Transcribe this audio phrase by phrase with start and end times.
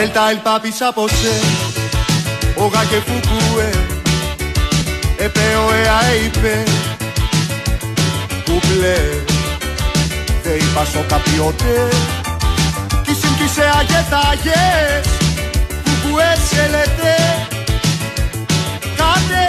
[0.00, 1.34] El tal papi sapose,
[2.56, 3.68] oga que fukue,
[5.18, 5.70] επέω
[6.24, 6.62] είπε,
[8.44, 8.98] κουπλέ,
[10.42, 11.88] δεν είπα στο καπιότε,
[13.02, 15.06] κι συμπτήσε αγετάγες,
[15.84, 17.16] κουκουέ σε λέτε,
[18.96, 19.46] κάτε,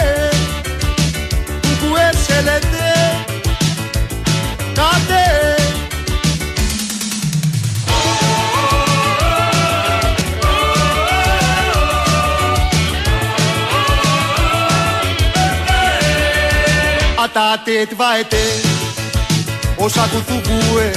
[1.62, 2.92] κουκουέ σε λέτε,
[4.74, 5.59] κάτε,
[17.24, 18.44] Atate tvaete
[19.76, 20.92] Όσα κουθουκούε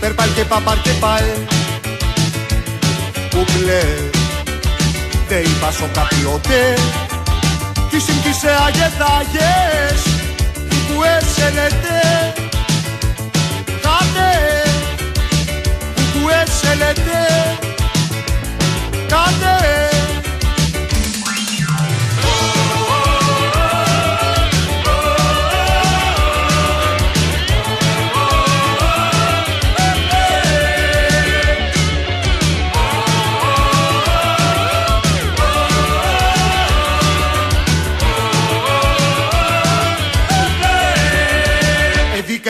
[0.00, 1.24] Περπάλ και παπάρ και παλ
[3.30, 3.82] Κουπλέ
[5.28, 6.74] Δεν είπα σο καπιότε
[7.90, 10.02] Κι συμπτήσε αγεθάγες
[10.68, 12.34] Κουκουέ σε λέτε
[13.82, 14.30] Κάτε
[15.94, 17.20] Κουκουέ σε λέτε
[19.08, 19.99] Κάτε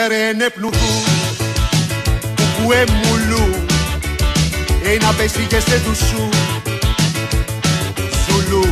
[0.02, 0.78] Εδίκαρε πλουτού
[2.36, 3.64] Κουκουέ μουλού
[4.94, 6.28] Ένα πέσει και σε δουσού.
[8.26, 8.66] Ζουλού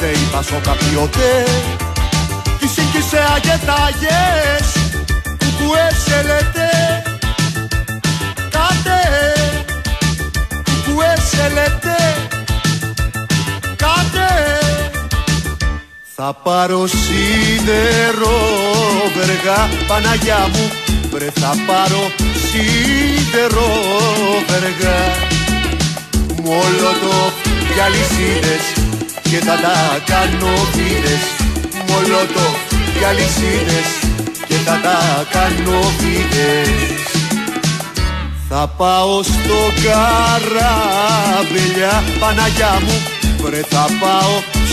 [0.00, 1.44] Δεν είπας σο καπιότε
[2.58, 4.72] Κι σύγκυσε αγετάγες
[5.38, 6.70] Κουκουέ σε λέτε.
[8.50, 9.00] Κάτε
[10.64, 11.52] Κουκουέ σε
[16.20, 18.38] θα πάρω σίδερο
[19.16, 20.70] βεργά Παναγιά μου.
[21.10, 22.12] Βρε θα πάρω
[22.46, 23.70] σίδερο
[24.48, 25.00] βεργά.
[26.44, 27.16] Μολότο
[27.74, 28.64] για λυσίδες
[29.22, 29.76] και θα τα
[30.06, 31.22] κάνω βίδες
[31.88, 32.46] Μολότο
[32.98, 33.88] για λυσίδες
[34.48, 34.98] και θα τα
[35.30, 36.68] κάνω βίδες
[38.48, 40.84] θα πάω στο καράβελια
[42.20, 42.96] Παναγιά μου.
[43.42, 44.57] Βρε θα πάω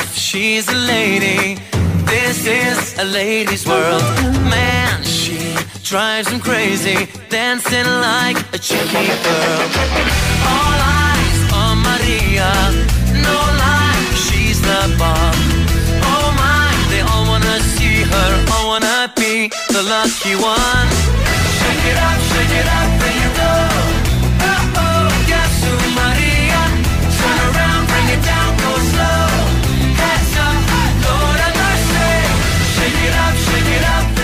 [0.00, 1.58] First she's a lady.
[2.04, 4.02] This is a lady's world.
[4.48, 5.38] Man, she
[5.82, 9.60] drives him crazy, dancing like a cheeky girl.
[10.52, 12.50] All eyes on Maria.
[13.26, 15.36] No lie, she's the bomb.
[16.12, 20.88] Oh my, they all wanna see her, all wanna be the lucky one.
[21.58, 22.99] Shake it up, shake it up,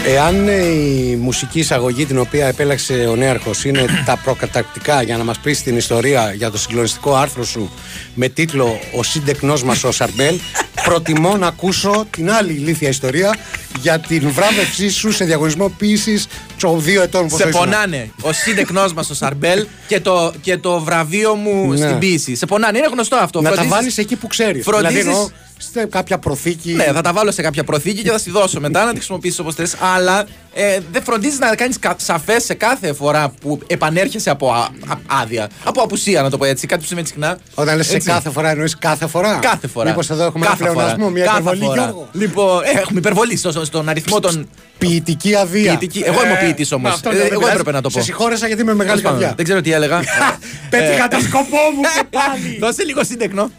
[0.09, 5.25] Εάν ε, η μουσική εισαγωγή την οποία επέλεξε ο Νέαρχος είναι τα προκαταρκτικά για να
[5.25, 7.71] μας πεις την ιστορία για το συγκλονιστικό άρθρο σου
[8.15, 10.39] με τίτλο «Ο σύντεκνός μας ο Σαρμπέλ»
[10.84, 13.37] προτιμώ να ακούσω την άλλη ηλίθια ιστορία
[13.81, 17.61] για την βράβευσή σου σε διαγωνισμό ποίησης τσο δύο ετών πόσο Σε ήσουν.
[17.61, 18.11] πονάνε.
[18.21, 21.77] Ο σύντεκνός μας ο Σαρμπέλ και το, και το βραβείο μου Ναι.
[21.77, 22.34] στην ποίηση.
[22.34, 23.41] Σε πονάνε, είναι γνωστό αυτό.
[23.41, 25.28] Να τα Φροντίζεις- βάλεις εκεί που ξέρεις Φροντίζεις- Δηλαδή εννοώ
[25.59, 28.84] σε κάποια προθήκη Ναι, θα τα βάλω σε κάποια προθήκη και θα στη δώσω μετά
[28.84, 29.75] να τη χρησιμοποιήσεις όπως θες.
[29.94, 30.25] Αλλά
[30.55, 34.56] ε, δεν φροντίζεις να κάνεις σαφές σε κάθε φορά που επανέρχεσαι από α-
[34.89, 35.49] α- άδεια.
[35.65, 36.66] Από απουσία, να το πω έτσι.
[36.66, 37.39] Κάτι που σημαίνει συχνά.
[37.55, 38.09] Όταν λες σε Έτσι.
[38.09, 39.89] κάθε φορά εννοείς κάθε φορά; Κάθε φορά.
[39.89, 41.10] Μήπως εδώ έχουμε Κάθε ένα πλεονασμό, φορά.
[41.10, 41.83] μια Κάθε υπερβολή φορά.
[41.83, 44.48] Γιώργο; Λοιπόν, ε, έχουμε υπερβολή στο- στον αριθμό των.
[44.78, 46.89] Ποιητική αδεία Ποιητική- Εγώ είμαι ο ποιητής όμως.
[46.89, 47.51] μα αυτό Ε, δεν εγώ πειράζει.
[47.51, 47.98] έπρεπε να το πω.
[47.98, 50.01] Σε συγχώρεσα γιατί είμαι μεγάλη Τέλος πάντων, καρδιά Δεν ξέρω τι έλεγα.
[50.71, 53.51] Πέτυχα Ε, το σκοπό μου και πάλι Δώσε λίγο σύντεκνο.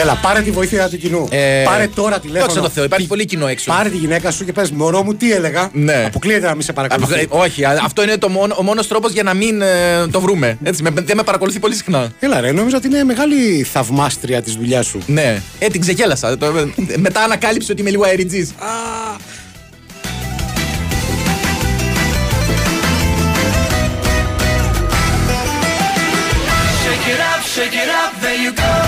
[0.00, 1.28] Έλα, πάρε τη βοήθεια του κοινού.
[1.30, 2.46] Ε, πάρε τώρα τηλέφωνο.
[2.52, 3.72] δόξα τω Θεώ, υπάρχει Τι- πολύ κοινό έξω.
[3.72, 6.04] Πάρε τη γυναίκα σου και πες μωρό μου τι έλεγα; Ναι.
[6.06, 7.20] Αποκλείεται να μην σε παρακολουθεί.
[7.20, 10.20] Α, Όχι, α, αυτό είναι το μόνο, ο μόνος τρόπος για να μην ε, το
[10.20, 10.58] βρούμε.
[10.62, 12.08] Έτσι, με, δεν με παρακολουθεί πολύ συχνά.
[12.18, 14.98] Έλα ρε, νόμιζα ότι είναι μεγάλη θαυμάστρια της δουλειάς σου.
[15.06, 16.36] Ναι, ε, την ξεκέλασα.
[16.38, 18.52] Το- ε, μετά ανακάλυψε ότι είμαι λίγο αεριτζής.
[27.54, 28.79] shake it up, there you go.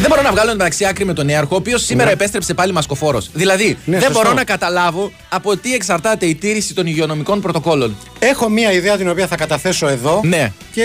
[0.00, 3.30] Δεν μπορώ να βγάλω μεταξύ άκρη με τον Νέαρχο, ο οποίος σήμερα επέστρεψε πάλι μασκοφόρος.
[3.32, 4.22] Δηλαδή, Ναι, δεν σωστό.
[4.22, 7.96] μπορώ να καταλάβω από τι εξαρτάται η τήρηση των υγειονομικών πρωτοκόλων.
[8.18, 10.20] Έχω μία ιδέα την οποία θα καταθέσω εδώ.
[10.24, 10.52] Ναι.
[10.72, 10.84] Και.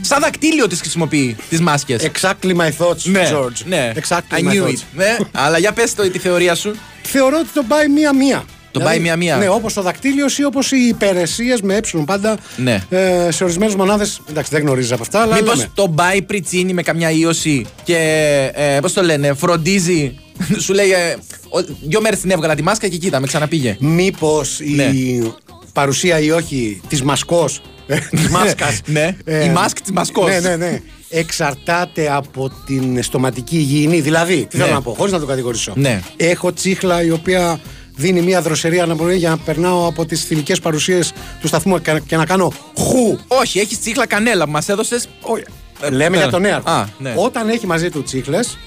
[0.00, 2.10] Σαν δακτύλιο τις χρησιμοποιεί, τις μάσκες.
[2.12, 3.64] Exactly my thoughts, Ναι, George.
[3.64, 3.92] ναι.
[3.96, 4.68] Exactly I my knew thoughts.
[4.70, 4.78] it.
[4.96, 6.74] Ναι, αλλά για πες το τη θεωρία σου.
[7.02, 8.44] Θεωρώ ότι τον πάει μία-μία.
[8.72, 9.36] Το πάει μία-μία.
[9.36, 12.36] Ναι, όπως ο δακτύλιος ή όπως οι υπηρεσίες με ε πάντα.
[12.56, 12.82] Ναι.
[12.90, 14.20] Ε, σε ορισμένες μονάδες.
[14.30, 15.34] Εντάξει, δεν γνωρίζεις από αυτά, αλλά.
[15.34, 15.70] Μήπως λέμε.
[15.74, 17.96] το πάει πριτσίνι με καμιά ίωση και
[18.54, 20.14] ε, πώς το λένε, φροντίζει.
[20.64, 21.16] Σου λέει ε,
[21.48, 23.76] ο- δύο μέρες την έβγαλα τη μάσκα και κοίτα, με ξαναπήγε.
[23.80, 24.90] Μήπως η Ναι.
[25.72, 27.60] παρουσία ή όχι της μασκός.
[28.10, 28.80] της μάσκας.
[28.86, 30.28] Ναι, η μάσκ της μασκός.
[30.30, 30.80] Ναι, ναι, ναι.
[31.14, 34.00] Εξαρτάται από την στοματική υγιεινή.
[34.00, 34.62] Δηλαδή, τι Ναι.
[34.62, 35.72] θέλω να πω, χωρίς να το κατηγορήσω.
[35.76, 36.00] Ναι.
[36.16, 37.60] Έχω τσίχλα η οποία
[38.02, 42.16] δίνει μια δροσερή αναπνοή για να περνάω από τις θηλυκέ παρουσίες του σταθμού και- και
[42.16, 43.18] να κάνω χου.
[43.28, 45.00] Όχι, έχεις τσίχλα κανέλα που μας έδωσε.
[45.20, 45.44] Όχι.
[45.82, 46.22] Ε, Λέμε ναι.
[46.22, 46.70] για τον νέαρχο.
[46.70, 47.14] Α, ναι.
[47.16, 48.58] Όταν έχει μαζί του τσίχλες,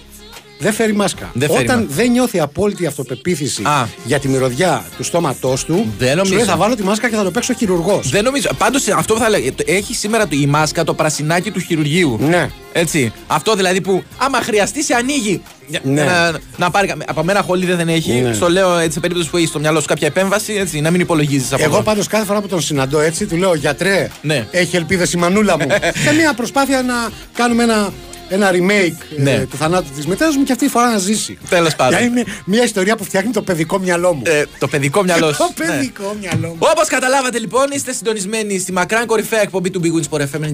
[0.60, 1.30] δεν φέρει μάσκα.
[1.34, 1.94] Δεν φέρει Όταν μάσκα.
[1.96, 3.88] δεν νιώθει απόλυτη αυτοπεποίθηση Α.
[4.06, 6.36] για τη μυρωδιά του στόματός του, Δεν σου νομίζω.
[6.36, 8.10] λέει θα βάλω τη μάσκα και θα το παίξω χειρουργός.
[8.10, 8.48] Δεν νομίζω.
[8.58, 9.52] Πάντως αυτό που θα λέγα.
[9.66, 12.18] Έχει σήμερα το- η μάσκα το πρασινάκι του χειρουργείου.
[12.22, 12.50] Ναι.
[12.74, 13.14] Έτσι.
[13.28, 15.42] Αυτό δηλαδή που άμα χρειαστεί σε ανοίγει.
[15.68, 16.04] Για- Ναι.
[16.04, 16.94] Να, να πάρει.
[17.06, 18.12] Από μένα χολίδε δεν έχει.
[18.12, 18.34] Ναι.
[18.34, 21.02] Στο λέω έτσι σε περίπτωση που έχει στο μυαλό σου κάποια επέμβαση, έτσι, να μην
[21.02, 21.84] υπολογίζεις από Εγώ εδώ.
[21.84, 24.48] πάντως κάθε φορά που τον συναντώ έτσι, του λέω γιατρέ, Ναι.
[24.52, 25.68] έχει ελπίδες η μανούλα μου.
[26.06, 26.94] σε μια προσπάθεια να
[27.34, 27.94] κάνουμε ένα,
[28.30, 29.46] ένα remake ε, Ναι.
[29.50, 31.38] του θανάτου της μητέρα μου και αυτή η φορά να ζήσει.
[31.50, 31.98] Τέλος πάντων.
[32.00, 34.22] Για Είναι μια ιστορία που φτιάχνει το παιδικό μυαλό μου.
[34.26, 35.38] Ε, το παιδικό μυαλό σου.
[35.38, 35.72] το Ναι.
[35.72, 36.56] παιδικό μυαλό μου.
[36.60, 40.54] Όπως καταλάβατε λοιπόν, είστε συντονισμένοι στη μακράν κορυφαία εκπομπή του Big Wins Sport FM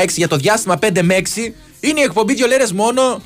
[0.00, 1.52] 94,6 για το διάστημα 5 με 6.
[1.80, 3.22] Είναι η εκπομπή δύο λέρες μόνο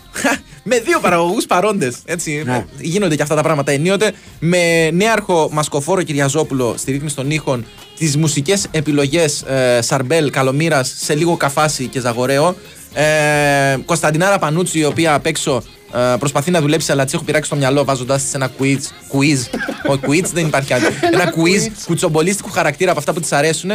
[0.62, 1.96] με δύο παραγωγούς παρόντες.
[2.04, 2.42] Έτσι.
[2.46, 2.64] Ναι.
[2.80, 4.12] Γίνονται και αυτά τα πράγματα ενίοτε.
[4.38, 7.66] Με νέαρχο Μασκοφόρο Κυριαζόπουλο στη ρύθμιση των ήχων.
[7.98, 12.56] Τις μουσικές επιλογές ε, Σαρμπέλ, Καλομήρας, σε λίγο καφάση και Ζαγορέο.
[12.94, 15.62] Ε, Κωνσταντινάρα Πανούτσι, η οποία απ' έξω
[15.94, 18.78] ε, προσπαθεί να δουλέψει, αλλά της έχω πειράξει στο μυαλό βάζοντα της ένα quiz.
[19.12, 19.58] quiz.
[19.90, 20.86] Ο quiz δεν υπάρχει άλλο.
[21.12, 23.70] ένα quiz κουτσομπολίστικου χαρακτήρα από αυτά που της αρέσουν.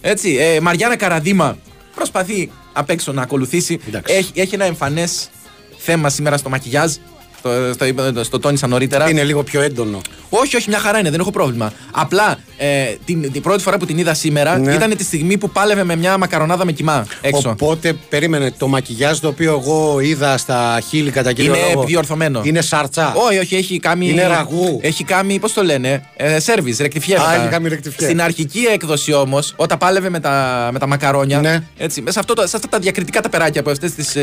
[0.00, 0.36] Έτσι.
[0.36, 1.58] Ε, Μαριάννα Καραδίμα
[1.94, 3.80] προσπαθεί απ' έξω να ακολουθήσει.
[3.88, 4.14] Εντάξει.
[4.14, 5.28] Έχει, έχει ένα εμφανές
[5.76, 6.94] θέμα σήμερα στο μακιγιάζ.
[7.42, 9.08] Το, στο, είπα- στο τόνισα νωρίτερα.
[9.10, 10.00] Είναι λίγο πιο έντονο.
[10.30, 11.72] Όχι, όχι, μια χαρά είναι, δεν έχω πρόβλημα.
[11.90, 14.74] Απλά ε, την, την πρώτη φορά που την είδα σήμερα Ναι.
[14.74, 17.50] ήταν τη στιγμή που πάλευε με μια μακαρονάδα με κοιμά έξω.
[17.50, 21.84] Οπότε περίμενε το μακιγιάζ το οποίο εγώ είδα στα χείλη κατά κύριο Είναι λόγο.
[21.86, 22.40] διορθωμένο.
[22.44, 23.12] Είναι σαρτσά.
[23.28, 24.08] Όχι, όχι, έχει κάνει.
[24.08, 24.78] Είναι ραγού.
[24.82, 27.16] Έχει κάνει, πώς το λένε, ε, service, ρεκτιφιέ.
[27.16, 27.34] Α, μετά.
[27.40, 28.06] έχει κάνει ρεκτιφιέ.
[28.06, 31.40] Στην αρχική έκδοση όμως, όταν πάλευε με τα, με τα μακαρόνια.
[31.40, 31.62] Ναι.
[31.76, 34.16] Έτσι, μέσα αυτό το, σε αυτά τα διακριτικά τα περάκια από αυτές τις.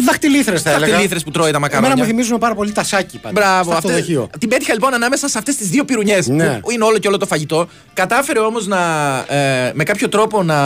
[0.00, 0.86] Ε, Δαχτυλίθρες θα έλεγα.
[0.86, 1.88] Δαχτυλίθρες που τρώει τα μακαρόνια.
[1.90, 3.40] Εμένα μου θυμίζουν πάρα πολύ τα σάκι πάντα.
[3.40, 4.28] Μπράβο, στο αυτές- αυτοδοχείο.
[4.38, 6.26] Την πέτυχα λοιπόν ανάμεσα σε αυτές τις δύο πυρουνιές.
[6.28, 6.58] Ναι.
[6.62, 7.68] Που είναι όλο και όλο το φαγητό.
[7.94, 8.78] Κατάφερε όμως να
[9.28, 10.58] ε, με κάποιο τρόπο να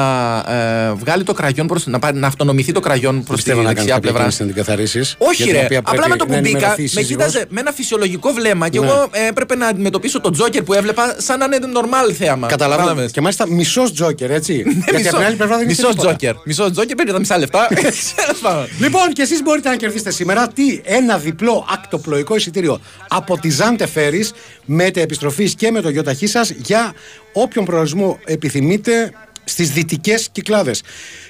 [0.48, 3.64] ε, βγάλει το κραγιόν προς, να, πάρει- να αυτονομηθεί το κραγιόν προς τη Πιστεύω να
[3.64, 4.20] κάνει δεξιά κάποια πλευρά.
[4.22, 5.14] κίνηση να την καθαρίσεις.
[5.18, 5.66] Όχι, ρε.
[5.82, 8.86] Απλά με το που μπήκα, με κοίταζε με ένα φυσιολογικό βλέμμα και Ναι.
[8.86, 12.46] εγώ ε, έπρεπε να αντιμετωπίσω τον Τζόκερ που έβλεπα σαν να είναι normal θέαμα.
[12.46, 12.86] Καταλαβαίνω.
[12.86, 13.12] Κατάλαβες.
[13.12, 14.52] Και μάλιστα μισός τζόκερ, έτσι.
[14.54, 16.16] Γιατί Μισό- από την άλλη πλευρά δεν είσαι Μισός τίποτα.
[16.16, 16.34] Τζόκερ.
[16.44, 17.66] Μισός Τζόκερ παίρνει τα μισά λεφτά.
[18.20, 18.66] Τέλος πάντων.
[18.80, 23.86] Λοιπόν, και εσείς μπορείτε να κερδίσετε σήμερα τι, ένα διπλό ακτοπλοϊκό εισιτήριο από τη Ζάντε
[23.86, 24.28] Φέρι
[24.64, 26.94] με επιστροφής και με το γιοταχή σας για
[27.32, 29.12] όποιον προορισμό επιθυμείτε
[29.44, 30.82] στις δυτικές κυκλάδες.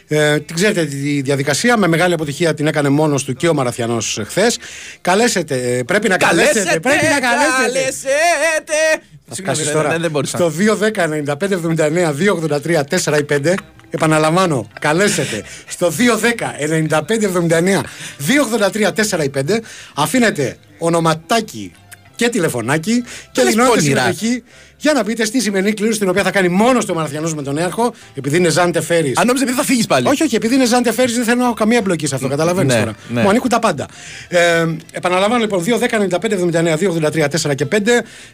[0.09, 4.21] Ε, την ξέρετε τη διαδικασία, με μεγάλη αποτυχία την έκανε μόνος του και ο Μαραθιανός
[4.27, 4.59] χθες.
[5.01, 6.53] Καλέσετε, ε, πρέπει να καλέσετε.
[6.53, 6.81] Καλέσετε!
[6.81, 7.63] Πρέπει να καλέσετε.
[7.63, 9.18] Καλέσετε!
[9.29, 10.37] Θα Συγγνώμη, σκάσεις δεν- τώρα δεν- δεν μπορούσα.
[10.37, 13.55] στο 210-95-79 283 4 ή 5
[13.91, 17.83] επαναλαμβάνω καλέσετε στο 210-95-79
[18.19, 19.61] 283 4 ή 5
[19.95, 21.73] αφήνετε ονοματάκι
[22.17, 24.01] και τηλεφωνάκι και λες δηλώνετε πονηρά.
[24.01, 24.43] συμμετοχή
[24.79, 27.59] για να μπείτε στη σημερινή κλήρωση την οποία θα κάνει μόνος στο Μαραθιανός με τον
[27.59, 29.13] Έρχο επειδή είναι Ζάντε Φέρι.
[29.17, 30.09] Αν νόμιζα ότι θα φύγεις πάλι.
[30.09, 32.29] Όχι, όχι, επειδή είναι Ζάντε Φέρι, δεν θέλω να έχω καμία εμπλοκή σε αυτό.
[32.29, 32.95] Καταλαβαίνεις Ναι, τώρα.
[33.09, 33.23] ναι.
[33.23, 33.87] Μου ανήκουν τα πάντα.
[34.29, 37.77] Ε, επαναλαμβάνω λοιπόν 2, 10, 95, 79, 283, 4 και 5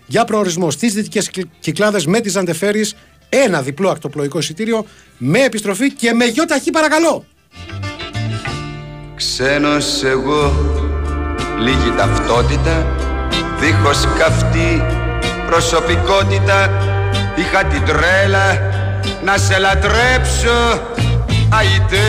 [0.07, 2.87] για προορισμό στις δυτικές κυκλάδες με τη Ζάντε Φέρι.
[3.29, 4.87] Ένα διπλό ακτοπλοϊκό εισιτήριο
[5.19, 7.25] με επιστροφή και με γιο ταχύ παρακαλώ.
[9.17, 10.53] Ξένος εγώ,
[11.61, 12.87] λίγη ταυτότητα
[13.61, 14.83] Δίχως καυτή
[15.47, 16.71] προσωπικότητα.
[17.35, 18.59] Είχα την τρέλα
[19.25, 20.81] να σε λατρέψω.
[21.49, 22.09] Αϊτέ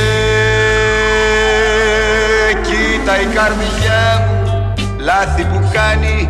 [2.62, 4.74] Κοίτα η καρδιά μου.
[5.00, 6.30] Λάθη που κάνει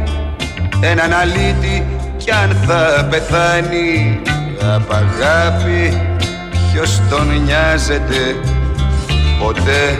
[0.82, 1.86] Έναν αλήτη
[2.18, 4.22] κι αν θα πεθάνει.
[4.76, 6.02] Απ' αγάπη
[6.72, 8.36] Ποιος τον νοιάζεται
[9.40, 9.98] Ποτέ.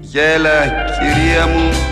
[0.00, 0.60] Γέλα
[1.00, 1.70] κυρία μου.
[1.70, 1.91] Μπο-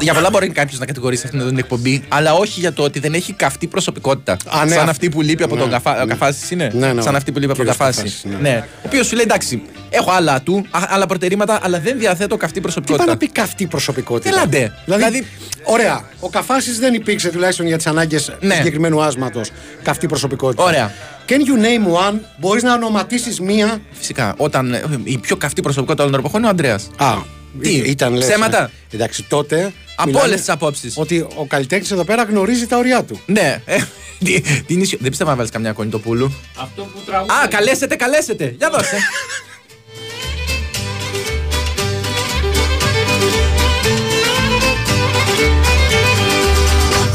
[0.00, 2.98] Για πολλά μπορεί κάποιος να κατηγορήσει αυτήν εδώ την εκπομπή, αλλά όχι για το ότι
[2.98, 4.36] δεν έχει καυτή προσωπικότητα.
[4.46, 5.60] Α, ναι, Σαν αυ- αυτή που λείπει από Ναι.
[5.60, 6.04] τον Καφά...
[6.06, 6.70] Καφάση είναι.
[6.74, 7.98] Ναι, ναι, Σαν ο αυτή που λείπει από τον κύριος Καφάση.
[8.02, 8.50] Καφάσης, ναι.
[8.50, 8.64] Ναι.
[8.76, 12.54] Ο οποίος σου λέει εντάξει, έχω άλλα του, α- άλλα προτερήματα, αλλά δεν διαθέτω καυτή
[12.54, 13.10] Τι πάει προσωπικότητα.
[13.12, 14.72] να πει καυτή προσωπικότητα; Έλατε.
[14.84, 15.26] Δηλαδή, Δηλαδή-
[15.62, 16.04] ωραία.
[16.20, 18.48] Ο Καφάση δεν υπήρξε τουλάχιστον για τις ανάγκες Ναι.
[18.48, 19.50] του συγκεκριμένου άσματος
[19.82, 20.62] καυτή προσωπικότητα.
[20.62, 20.92] Ωραία.
[21.28, 26.02] Can you name one, μπορείς να ονοματίσεις μία; Φυσικά, όταν ε, η πιο καυτή προσωπικότητα
[26.04, 26.78] όλων των εποχών είναι ο Αντρέα.
[27.08, 29.72] Α, Τι, ή- ήταν λες, ψέματα; ε, Εντάξει, τότε.
[29.96, 30.94] Από μιλάμε όλες τις απόψεις.
[30.96, 33.20] Ότι ο καλλιτέχνης εδώ πέρα γνωρίζει τα ωριά του.
[33.26, 33.62] Ναι.
[33.64, 33.76] ε,
[34.24, 36.32] τι- τι είναι ισχυ- Δεν πιστεύω να βάλεις καμιά κόνη το πούλου.
[36.56, 37.34] Αυτό που τραγούδα.
[37.34, 38.54] Α, καλέσετε, καλέσετε.
[38.58, 38.96] Για δώσε.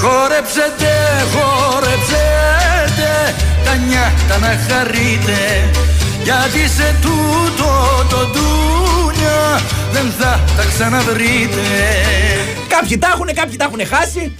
[0.01, 0.91] Χορέψετε,
[1.33, 3.11] χορέψετε
[3.65, 5.69] τα νιάτα να χαρείτε
[6.23, 7.71] γιατί σε τούτο
[8.09, 8.29] το
[9.23, 9.61] ντούνια
[9.91, 11.61] δεν θα τα ξαναβρείτε
[12.67, 14.31] κάποιοι τα έχουν, κάποιοι τα έχουν χάσει.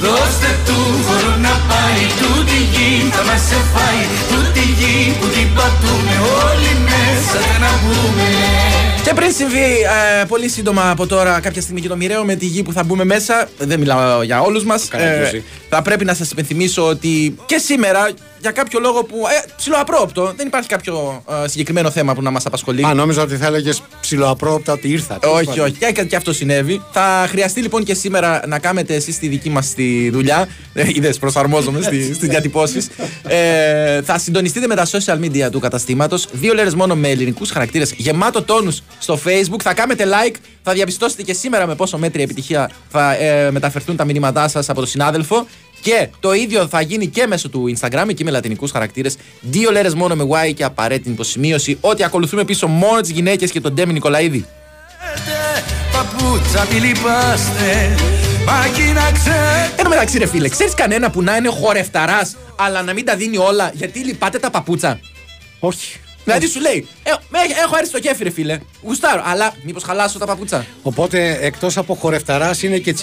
[0.00, 6.16] Δώστε του χώρο να πάει τούτη γη θα μας εφάει τούτη γη που την πατούμε
[6.44, 8.28] όλοι μέσα δεν να μπούμε
[9.04, 9.68] Και πριν συμβεί
[10.20, 12.82] ε, πολύ σύντομα από τώρα, κάποια στιγμή και το μοιραίο με τη γη που θα
[12.84, 14.88] μπούμε μέσα, δεν μιλάω για όλους μας.
[14.88, 15.30] Κανένα
[15.68, 18.08] θα πρέπει να σας υπενθυμίσω ότι και σήμερα,
[18.46, 19.16] για κάποιο λόγο που.
[19.16, 22.86] Ε, ψιλοαπρόπτο, δεν υπάρχει κάποιο ε, συγκεκριμένο θέμα που να μας απασχολεί.
[22.86, 25.18] Α, νόμιζα ότι θα έλεγες ψιλοαπρόπτα ότι ήρθα.
[25.22, 25.72] Όχι, όχι.
[25.72, 26.82] Και, και αυτό συνέβη.
[26.92, 30.48] Θα χρειαστεί λοιπόν και σήμερα να κάνετε εσείς τη δική μας τη δουλειά.
[30.94, 32.88] Είδες, προσαρμόζομαι στι στις διατυπώσεις.
[33.26, 36.28] Ε, θα συντονιστείτε με τα social media του καταστήματος.
[36.32, 39.60] Δύο λέρες μόνο με ελληνικούς χαρακτήρες, γεμάτο τόνους στο Facebook.
[39.62, 40.34] Θα κάνετε like.
[40.62, 44.78] Θα διαπιστώσετε και σήμερα με πόσο μέτρια επιτυχία θα ε, μεταφερθούν τα μηνύματά σας από
[44.78, 45.46] τον συνάδελφο.
[45.86, 49.16] Και το ίδιο θα γίνει και μέσω του Instagram, εκεί με λατινικούς χαρακτήρες.
[49.40, 53.60] Δύο λέρες μόνο με Y και απαραίτητη υποσημείωση ότι ακολουθούμε πίσω μόνο τις γυναίκες και
[53.60, 54.46] τον Ντέμι Νικολαίδη.
[55.92, 57.94] Παπούτσα μη λυπάστε
[58.46, 62.36] Μα εκεί να ξέρετε Εν τω μεταξύ, ρε φίλε, ξέρεις κανένα που να είναι χορευταράς,
[62.56, 65.00] αλλά να μην τα δίνει όλα γιατί λυπάται τα παπούτσα.
[65.58, 66.00] όχι.
[66.26, 68.58] Δηλαδή σου λέει, «Ε, με- έχω έρθει στο κέφι, ρε φίλε.
[68.82, 70.66] Γουστάρω, αλλά μήπως χαλάσω τα παπούτσα.
[70.82, 72.94] Οπότε εκτός από χορευταράς είναι και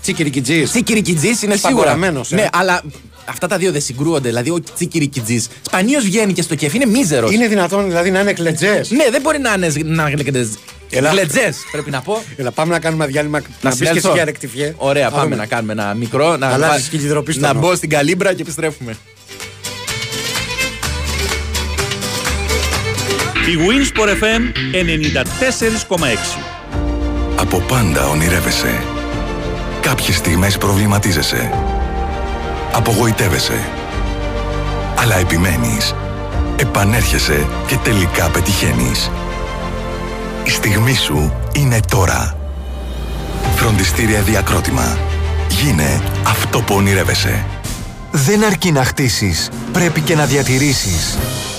[0.00, 0.70] τσικυρικιτζής.
[0.70, 1.84] Τσικυρικιτζής είναι σίγουρα.
[1.84, 2.34] Παγορεμένος, ε.
[2.34, 2.82] Ναι, αλλά
[3.24, 4.28] αυτά τα δύο δεν συγκρούονται.
[4.28, 7.32] Δηλαδή, ο τσικυρικιτζής σπανίως βγαίνει και στο κέφι, είναι μίζερος.
[7.32, 8.90] Είναι δυνατόν δηλαδή να είναι κλετζές.
[8.90, 10.48] Ναι, δεν μπορεί να είναι να γλεκεντέ.
[10.90, 11.10] Έλα.
[11.10, 12.22] Γλετζέ, πρέπει να πω.
[12.36, 13.38] Έλα, πάμε να κάνουμε διάλειμμα.
[13.40, 14.08] Να, μπεις και συνέλθω.
[14.08, 14.74] εσύ για ρεκτιφιέ.
[14.76, 15.36] Ωραία, πάμε δούμε.
[15.36, 16.36] να κάνουμε ένα μικρό.
[16.36, 17.52] Να, Αλλάζεις να- και γιδροπίστονο.
[17.52, 18.96] να μπω στην καλύμπρα και επιστρέφουμε.
[23.48, 24.42] Η Winsport FM
[25.96, 26.38] 94,6.
[27.36, 28.82] Από πάντα ονειρεύεσαι.
[29.80, 31.50] Κάποιες στιγμές προβληματίζεσαι.
[32.72, 33.64] Απογοητεύεσαι.
[34.98, 35.94] Αλλά επιμένεις.
[36.56, 39.10] Επανέρχεσαι και τελικά πετυχαίνεις.
[40.44, 42.36] Η στιγμή σου είναι τώρα.
[43.56, 44.98] Φροντιστήρια Διακρότημα.
[45.48, 47.44] Γίνε αυτό που ονειρεύεσαι.
[48.10, 51.18] Δεν αρκεί να χτίσεις, πρέπει και να διατηρήσεις.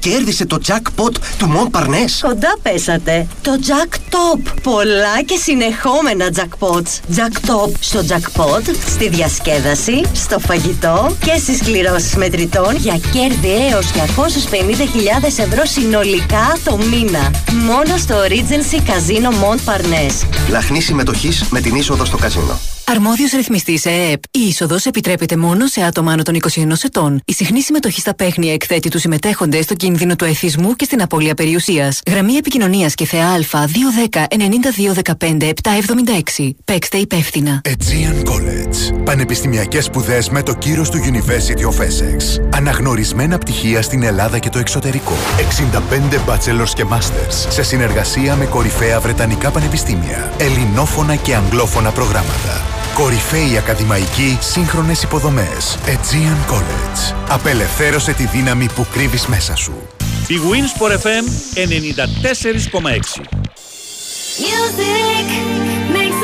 [0.00, 2.04] κέρδισε το jackpot του Μον Παρνέ.
[2.20, 3.26] Κοντά πέσατε.
[3.42, 4.52] Το Jack Top.
[4.62, 7.16] Πολλά και συνεχόμενα jackpots.
[7.16, 13.86] Jack Top στο jackpot, στη διασκέδαση, στο φαγητό και στις κληρώσεις μετρητών για κέρδη έως
[13.86, 17.30] 250.000 ευρώ συνολικά το μήνα.
[17.52, 20.26] Μόνο στο Regency Casino Mont Parnes.
[20.50, 22.58] Λαχνή συμμετοχής με την είσοδο στο καζίνο.
[22.84, 24.22] Αρμόδιος ρυθμιστής ΕΕΠ.
[24.30, 27.20] Η είσοδος επιτρέπεται μόνο σε άτομα άνω των 21 ετών.
[27.24, 31.34] Η συχνή συμμετοχή στα παίχνια εκθέτει τους συμμετέχοντες στο κίνδυνο του εθισμού και στην απώλεια
[31.34, 32.00] περιουσίας.
[32.06, 34.26] Γραμμή επικοινωνίας και ΘΑ 210
[35.18, 35.48] 9215
[36.36, 36.50] 776.
[36.64, 37.60] Παίξτε υπεύθυνα.
[37.68, 39.02] Aegean College.
[39.04, 42.42] Πανεπιστημιακές σπουδές με το κύρος του University of Essex.
[42.50, 45.14] Αναγνωρισμένα πτυχία στην Ελλάδα και το εξωτερικό.
[45.38, 50.32] 65 bachelors και masters σε συνεργασία με κορυφαία βρετανικά πανεπιστήμια.
[50.38, 52.79] Ελληνόφωνα και αγγλόφωνα προγράμματα.
[53.00, 55.78] Κορυφαίοι ακαδημαϊκοί, σύγχρονες υποδομές.
[55.86, 57.14] Aegean College.
[57.28, 59.72] Απελευθέρωσε τη δύναμη που κρύβεις μέσα σου.
[60.28, 63.20] Η Wins for FM 94,6
[64.46, 65.26] Music
[65.96, 66.20] makes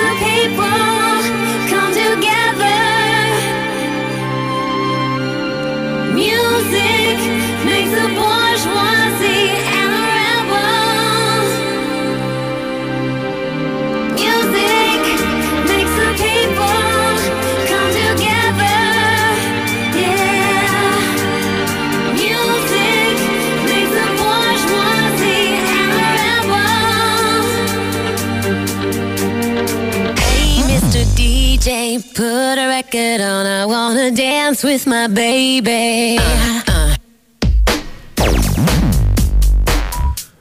[32.76, 33.44] record on.
[33.46, 36.20] I wanna dance with my baby.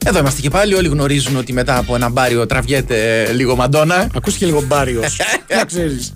[0.07, 0.73] Εδώ είμαστε και πάλι.
[0.73, 4.07] Όλοι γνωρίζουν ότι μετά από ένα μπάριο τραβιέται ε, λίγο μαντόνα.
[4.15, 5.17] Ακούστηκε λίγο μπάριος.
[5.57, 6.13] Να ξέρεις.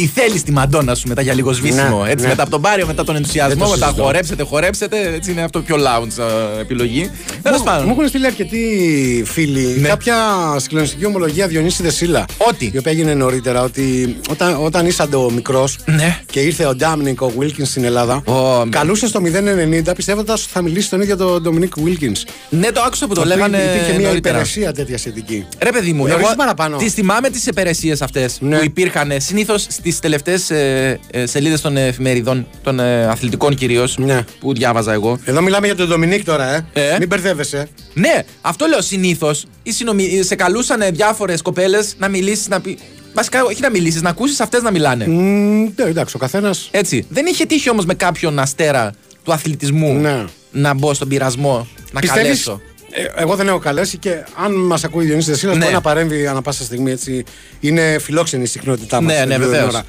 [0.00, 2.02] Τι θέλεις τη μαντόνα σου μετά για λίγο σβήσιμο.
[2.02, 2.30] Ναι, έτσι, ναι.
[2.30, 4.02] μετά από τον μπάριο, μετά τον Δεν ενθουσιασμό, το μετά συζητώ.
[4.02, 5.12] χορέψετε, χορέψετε.
[5.14, 6.22] Έτσι είναι αυτό πιο lounge
[6.56, 7.10] ε, επιλογή.
[7.42, 7.88] Τέλος Μου πάντων.
[7.90, 9.88] έχουν στείλει αρκετοί φίλοι Ναι.
[9.88, 10.14] κάποια
[10.56, 12.24] συγκλονιστική ομολογία Διονύση Δεσίλα.
[12.36, 16.18] Ότι; Η οποία έγινε νωρίτερα ότι όταν, όταν ήσαν ο μικρός Ναι.
[16.30, 20.62] και ήρθε ο Ντάμνικ ο Βίλκινς στην Ελλάδα, Ω, καλούσε στο 090 πιστεύοντας ότι θα
[20.62, 22.24] μιλήσει τον ίδιο τον Ντομινίκ Βίλκινς.
[22.48, 23.56] Ναι, το άκουσα που το λέγανε.
[23.58, 24.34] Υπήρχε μια νωρίτερα.
[24.38, 25.46] υπηρεσία τέτοια σχετική.
[25.58, 26.76] Ρε παιδί μου, Γνωρίζεις εγώ παραπάνω.
[26.76, 28.58] τις θυμάμαι τις υπηρεσίες αυτές Ναι.
[28.58, 34.24] που υπήρχαν συνήθως στις τελευταίες ε, ε, σελίδες των εφημερίδων, των ε, αθλητικών κυρίως, Ναι.
[34.40, 35.18] που διάβαζα εγώ.
[35.24, 36.64] Εδώ μιλάμε για τον Ντομινίκ τώρα, ε.
[36.72, 36.96] Ε.
[36.98, 37.68] Μην μπερδεύεσαι.
[37.94, 39.44] Ναι, αυτό λέω συνήθως.
[40.20, 42.78] Σε καλούσαν διάφορες κοπέλες να μιλήσεις, να πει.
[43.14, 45.06] Βασικά, όχι να μιλήσεις, να ακούσεις αυτές να μιλάνε.
[45.06, 46.68] Μμ, ναι, εντάξει, ο καθένας.
[46.70, 47.06] Έτσι.
[47.08, 48.92] Δεν είχε τύχει όμως με κάποιον αστέρα
[49.24, 50.24] του αθλητισμού Ναι.
[50.52, 52.60] να μπω στον πειρασμό, να καλέσω.
[52.90, 54.10] Ε, εγώ δεν έχω καλέσει και
[54.44, 55.60] αν μας ακούει η Διονύσης Δεσίλας, Ναι.
[55.62, 56.90] μπορεί να παρέμβει ανά πάσα στιγμή.
[56.90, 57.24] Έτσι.
[57.60, 59.14] Είναι φιλόξενη η συχνότητά μας.
[59.16, 59.80] Ναι, ναι, βεβαίως.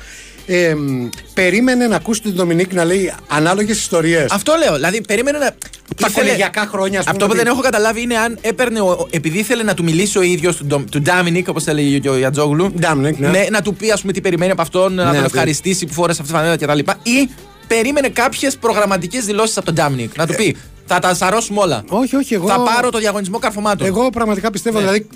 [0.45, 4.31] Ε, μ, περίμενε να ακούσει τον Ντομινίκ να λέει ανάλογες ιστορίες.
[4.31, 4.75] Αυτό λέω.
[4.75, 5.45] Δηλαδή, περίμενε να.
[5.45, 8.79] Τα ήθελε- κολεγιακά χρόνια, ας πούμε, Αυτό που ότι- δεν έχω καταλάβει είναι αν έπαιρνε.
[8.79, 11.99] Ο, ο- επειδή ήθελε να του μιλήσει ο ίδιος του, Ντο- του Ντάμινικ, όπως έλεγε
[11.99, 12.71] και ο Ιατζόγλου.
[12.79, 13.45] Ντάμινικ, ναι.
[13.51, 15.25] να του πει, ας πούμε, τι περιμένει από αυτόν, να Ναι, τον ναι.
[15.25, 16.79] ευχαριστήσει που φόρεσε αυτή τη φανέλα κτλ.
[17.03, 17.29] Ή
[17.67, 20.17] περίμενε κάποιες προγραμματικές δηλώσεις από τον Ντάμινικ.
[20.17, 20.55] Να του πει,
[20.93, 21.75] θα τα σαρώσουμε όλα.
[21.91, 22.47] Ε, Όχι, όχι, εγώ.
[22.47, 23.87] Θα πάρω το διαγωνισμό καρφωμάτων.
[23.87, 25.07] Εγώ πραγματικά πιστεύω, δηλαδή,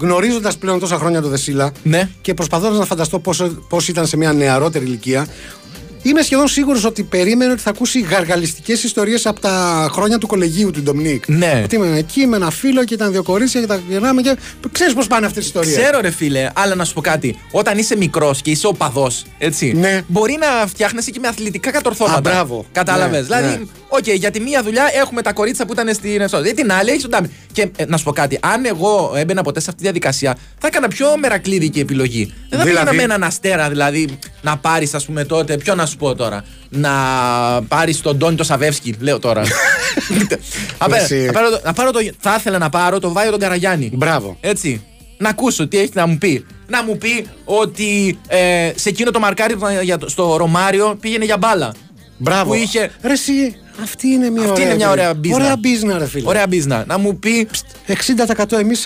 [0.00, 2.08] γνωρίζοντας πλέον τόσα χρόνια τον Δεσίλα Ναι.
[2.20, 3.18] και προσπαθώντας να φανταστώ
[3.68, 5.26] πώς ήταν σε μια νεαρότερη ηλικία,
[6.08, 10.70] είμαι σχεδόν σίγουρος ότι περίμενε ότι θα ακούσει γαργαλιστικές ιστορίες από τα χρόνια του κολεγίου
[10.70, 11.28] του Ντομινίκ.
[11.28, 11.60] Ναι.
[11.64, 14.36] Ότι ήμουν εκεί με ένα φίλο και ήταν δύο κορίτσια και τα γυρνάμε και.
[14.72, 15.76] Ξέρεις πώς πάνε αυτές οι ιστορίες.
[15.76, 17.38] Ξέρω ρε φίλε, αλλά να σου πω κάτι.
[17.50, 19.72] Όταν είσαι μικρός και είσαι οπαδός, έτσι.
[19.72, 20.00] Ναι.
[20.06, 22.18] Μπορεί να φτιάχνεσαι και με αθλητικά κατορθώματα.
[22.18, 22.66] Α, μπράβο.
[22.72, 23.28] Κατάλαβες.
[23.28, 23.64] Ναι, δηλαδή, ναι.
[23.88, 26.44] οκ, για τη μία δουλειά έχουμε τα κορίτσια που ήταν στην Εσόδη.
[26.44, 27.30] Για την άλλη έχεις τον Ντάμι.
[27.52, 30.66] Και ε, να σου πω κάτι, αν εγώ έμπαινα ποτέ σε αυτή τη διαδικασία, θα
[30.66, 32.32] έκανα πιο μερακλείδικη επιλογή.
[32.48, 35.56] Δεν θα Δηλαδή; πήγαινα με έναν αστέρα, δηλαδή, να πάρεις, ας πούμε, τότε.
[35.56, 36.90] Ποιο να σου πω τώρα; Να
[37.68, 39.42] πάρεις τον Τόνι το Σαβέφσκι, λέω τώρα.
[40.78, 41.16] να, πάρω, Εσύ.
[41.24, 41.98] να πάρω το- να πάρω το.
[42.18, 43.90] Θα ήθελα να πάρω το Βάιο τον Καραγιάννη.
[43.94, 44.36] Μπράβο.
[44.40, 44.82] Έτσι.
[45.20, 46.46] Να ακούσω τι έχει να μου πει.
[46.66, 50.96] Να μου πει ότι ε, σε εκείνο το μαρκάρι που ήταν για το- στο Ρωμάριο
[51.00, 51.74] πήγαινε για μπάλα.
[52.16, 52.44] Μπράβο.
[52.50, 52.90] Που είχε.
[53.02, 54.64] Ρε, εσύ, αυτή είναι μια Αυτή ωραία.
[54.64, 55.36] είναι μια ωραία μπίζνα.
[55.36, 56.28] Ωραία μπίζνα, ρε φίλε.
[56.28, 56.84] Ωραία μπίζνα.
[56.86, 57.48] Να μου πει.
[57.86, 58.82] 60% εμείς,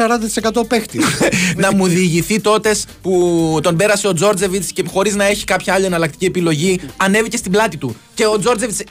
[0.52, 1.00] 40% παίχτη.
[1.56, 5.84] να μου διηγηθεί τότες που τον πέρασε ο Τζόρτζεβιτς και χωρίς να έχει κάποια άλλη
[5.84, 7.96] εναλλακτική επιλογή, ανέβηκε στην πλάτη του.
[8.14, 8.82] Και ο Τζόρτζεβιτς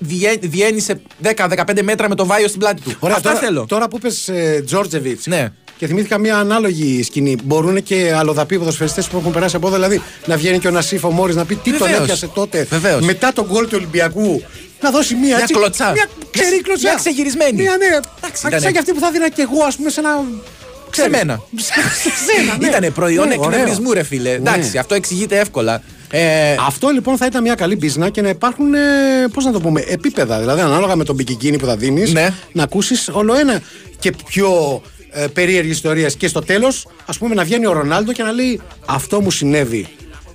[0.41, 2.93] διένυσε 10-15 μέτρα με το βάιο στην πλάτη του.
[2.99, 3.65] Ωραία, Αυτά τώρα, θέλω.
[3.65, 5.25] Τώρα που είπες ε, Τζόρτζεβιτς.
[5.25, 5.47] Ναι.
[5.81, 7.35] Και θυμήθηκα μια ανάλογη σκηνή.
[7.43, 11.03] Μπορούν και αλλοδαποί ποδοσφαιριστές που έχουν περάσει από εδώ, δηλαδή να βγαίνει και ο Νασίφ
[11.05, 11.99] ο Μόρις να πει τι τον Βεβαίως.
[12.01, 12.67] έπιασε τότε.
[12.69, 13.01] Βεβαίως.
[13.05, 14.43] Μετά τον γκολ του Ολυμπιακού.
[14.81, 15.91] Να δώσει μια, Μια έτσι, κλωτσά.
[15.91, 16.87] Μια ξερή Μια- κλωτσά.
[16.89, 17.61] μια ξεγυρισμένη.
[17.61, 17.85] Μια, ναι.
[17.85, 18.71] Εντάξει, Σαν ήτανε.
[18.71, 20.09] και αυτή που θα δίνα και εγώ, ας πούμε, σε ένα.
[20.85, 21.11] Σε ξέρεις.
[21.11, 21.41] μένα.
[21.57, 21.73] σε
[22.27, 22.67] σένα, ναι.
[22.67, 23.49] Ήτανε προϊόν Ναι, ωραίο.
[23.51, 24.31] εκνευρισμού, ρε φίλε.
[24.31, 24.79] Εντάξει, Ναι.
[24.79, 25.81] αυτό εξηγείται εύκολα.
[26.11, 28.79] Ε, Αυτό λοιπόν θα ήταν μια καλή μπίζνα και να υπάρχουν, ε,
[29.33, 30.39] πώς να το πούμε, επίπεδα.
[30.39, 32.33] Δηλαδή, ανάλογα με τον μπικικίνι που θα δίνεις, Ναι.
[32.51, 33.61] να ακούσεις όλο ένα
[33.99, 36.09] και πιο ε, περίεργες ιστορίες.
[36.09, 39.87] Και στο τέλος, ας πούμε, να βγαίνει ο Ρονάλντο και να λέει Αυτό μου συνέβη.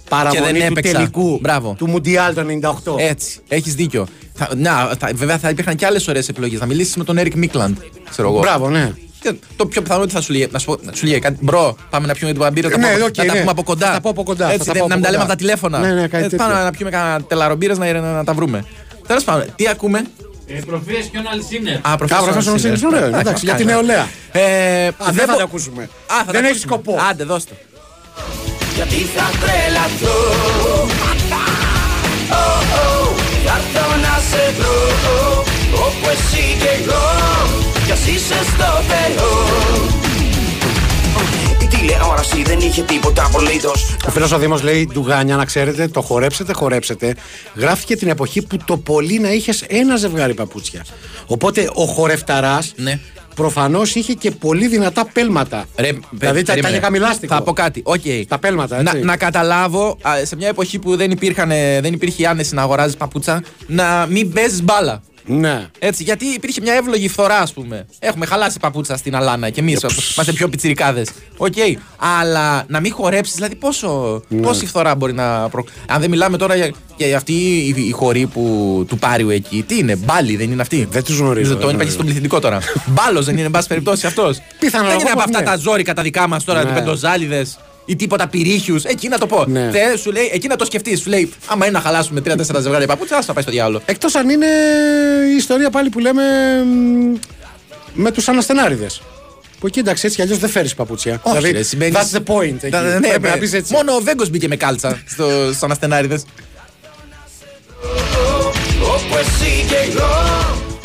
[0.09, 0.93] Παραμονή Και δεν του έπαιξα.
[0.93, 1.75] τελικού Μπράβο.
[1.79, 2.43] του Μουντιάλ το
[2.85, 2.95] 98.
[2.99, 4.07] Έτσι, έχεις δίκιο.
[4.35, 6.59] Θα, να, θα, βέβαια θα υπήρχαν και άλλες ωραίες επιλογές.
[6.59, 7.77] Θα μιλήσεις με τον Έρικ Μίκλαντ.
[8.11, 8.39] Ξέρω εγώ.
[8.39, 8.93] Μπράβο, ναι.
[9.21, 11.39] Και το πιο πιθανό ότι θα σου λέει, να σου, πω- να σου λέει κάτι.
[11.40, 12.69] Bro, πάμε να πιούμε την μπαμπύρα.
[12.69, 13.39] Ναι, τα, πω- οκ, να τα ναι.
[13.39, 13.87] πούμε από κοντά.
[13.87, 15.23] Θα τα πω από κοντά, θα Έτσι, τα δεν- πω να από μην τα λέμε
[15.23, 15.33] κοντά.
[15.33, 15.79] από τα τηλέφωνα.
[15.79, 16.47] Ναι, ναι, κάτι Έτσι, τέτοιο.
[16.53, 18.65] πάμε να πιούμε κανένα τελάρο μπύρες να, να, να τα βρούμε.
[19.07, 20.03] Τέλος πάντων, τι ακούμε;
[20.49, 21.75] Ε, Προφίες και ο Αλσίνερ.
[21.77, 24.09] Α, Α, Professional Singers, ωραίο, εντάξει, για την νεολαία.
[24.33, 25.83] Ε, Α, δεν θα μπο- το ακούσουμε.
[25.83, 25.89] Α,
[26.27, 26.73] θα Δεν τα έχει ακούσουμε.
[26.83, 26.99] σκοπό.
[27.11, 27.55] Άντε, δώστε.
[28.77, 30.19] Γιατί θα τρελαθώ
[32.31, 33.07] Oh, oh,
[33.47, 34.79] Θα έρθω να σε βρω
[35.87, 37.05] Όπου εσύ και εγώ
[37.87, 39.31] Κι ας είσαι στο Θεό
[40.03, 40.06] Η
[41.87, 43.72] τηλεόραση δεν είχε είχε τίποτα απολύτω.
[44.07, 47.14] Ο φίλος ο Δήμος λέει: Ντουγάνια, να ξέρετε, το χορέψετε, χορέψετε.
[47.55, 50.85] Γράφτηκε την εποχή που το πολύ να είχες ένα ζευγάρι παπούτσια.
[51.27, 52.99] Οπότε ο χορευταράς Ναι.
[53.35, 55.64] προφανώς είχε και πολύ δυνατά πέλματα.
[55.77, 56.75] Ρε, δηλαδή τα, τα περίμενε.
[56.77, 57.35] είχε χαμηλάστικο.
[57.35, 57.81] Θα πω κάτι.
[57.85, 58.01] Οκ.
[58.29, 59.03] Τα πέλματα, Να, έτσι.
[59.05, 62.62] να καταλάβω α, σε μια εποχή που δεν, υπήρχαν, ε, δεν υπήρχε η άνεση να
[62.62, 65.03] αγοράζεις παπούτσια να μην παίζεις μπάλα.
[65.27, 65.67] Ναι.
[65.79, 67.87] Έτσι, γιατί υπήρχε μια εύλογη φθορά, ας πούμε.
[67.99, 69.81] Έχουμε χαλάσει παπούτσια στην Αλάνα και εμείς
[70.12, 71.09] είμαστε πιο πιτσιρικάδες.
[71.37, 71.55] Οκ.
[71.97, 74.41] Αλλά να μην χορέψεις, δηλαδή πόσο, Ναι.
[74.41, 75.49] πόση φθορά μπορεί να.
[75.49, 75.65] Προ...
[75.89, 79.65] Αν δεν μιλάμε τώρα για, για αυτή η, η χωρή που, του Πάριου εκεί.
[79.69, 81.57] Τι είναι, μπάλι δεν είναι αυτή; Δεν τους γνωρίζω.
[81.57, 82.59] Το δεν είπα και στον πληθυντικό τώρα.
[82.95, 84.39] Μπάλος δεν είναι, εν πάση περιπτώσει αυτός.
[84.59, 85.45] Πιθανό, Δεν είναι από όπως αυτά ναι.
[85.45, 86.71] τα ζώρικα τα δικά μας τώρα, Ναι.
[86.71, 86.79] ναι.
[86.79, 88.85] πεντοζάλιδες ή τίποτα πυρίχιους.
[88.85, 89.44] Εκεί να το πω.
[89.46, 89.70] Ναι.
[89.70, 91.01] Θε, σου λέει, εκεί να το σκεφτείς.
[91.01, 93.83] Σου λέει, άμα είναι να χαλάσουμε τρία-τέσσερα ζευγάρια παπούτσα, ας το πάει στο διάλογο.
[93.87, 94.46] Εκτός αν είναι
[95.33, 96.22] η ιστορία πάλι που λέμε
[96.64, 97.16] μ,
[97.94, 99.03] με τους αναστενάριδες.
[99.61, 101.20] Που εκεί εντάξει έτσι κι αλλιώς δεν φέρεις παπούτσια.
[101.22, 102.57] Όχι, δηλαδή, ρε, σημαίνει- that's the point.
[102.62, 102.68] Εκεί.
[102.70, 103.29] Τα- ναι, Πρέπει ναι.
[103.29, 103.72] να πεις έτσι.
[103.72, 106.25] Μόνο ο Βέγκος μπήκε με κάλτσα στο, στους αναστενάριδες.
[108.83, 110.15] Όπου εσύ και εγώ.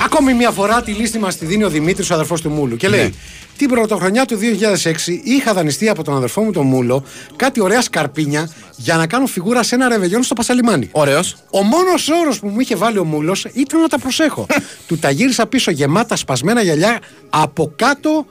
[0.05, 2.75] Ακόμη μια φορά τη λίστη μας τη δίνει ο Δημήτρης, ο αδερφός του Μούλου.
[2.75, 3.09] Και λέει: Ναι.
[3.57, 4.37] Την πρωτοχρονιά του
[4.83, 7.03] 2006 είχα δανειστεί από τον αδερφό μου τον Μούλο
[7.35, 10.89] κάτι ωραία σκαρπίνια για να κάνω φιγούρα σε ένα ρεβελιόν στο Πασαλιμάνι.
[10.91, 11.35] Ωραίος.
[11.51, 14.45] Ο μόνος όρος που μου είχε βάλει ο Μούλος ήταν να τα προσέχω.
[14.87, 18.25] του τα γύρισα πίσω γεμάτα σπασμένα γυαλιά από κάτω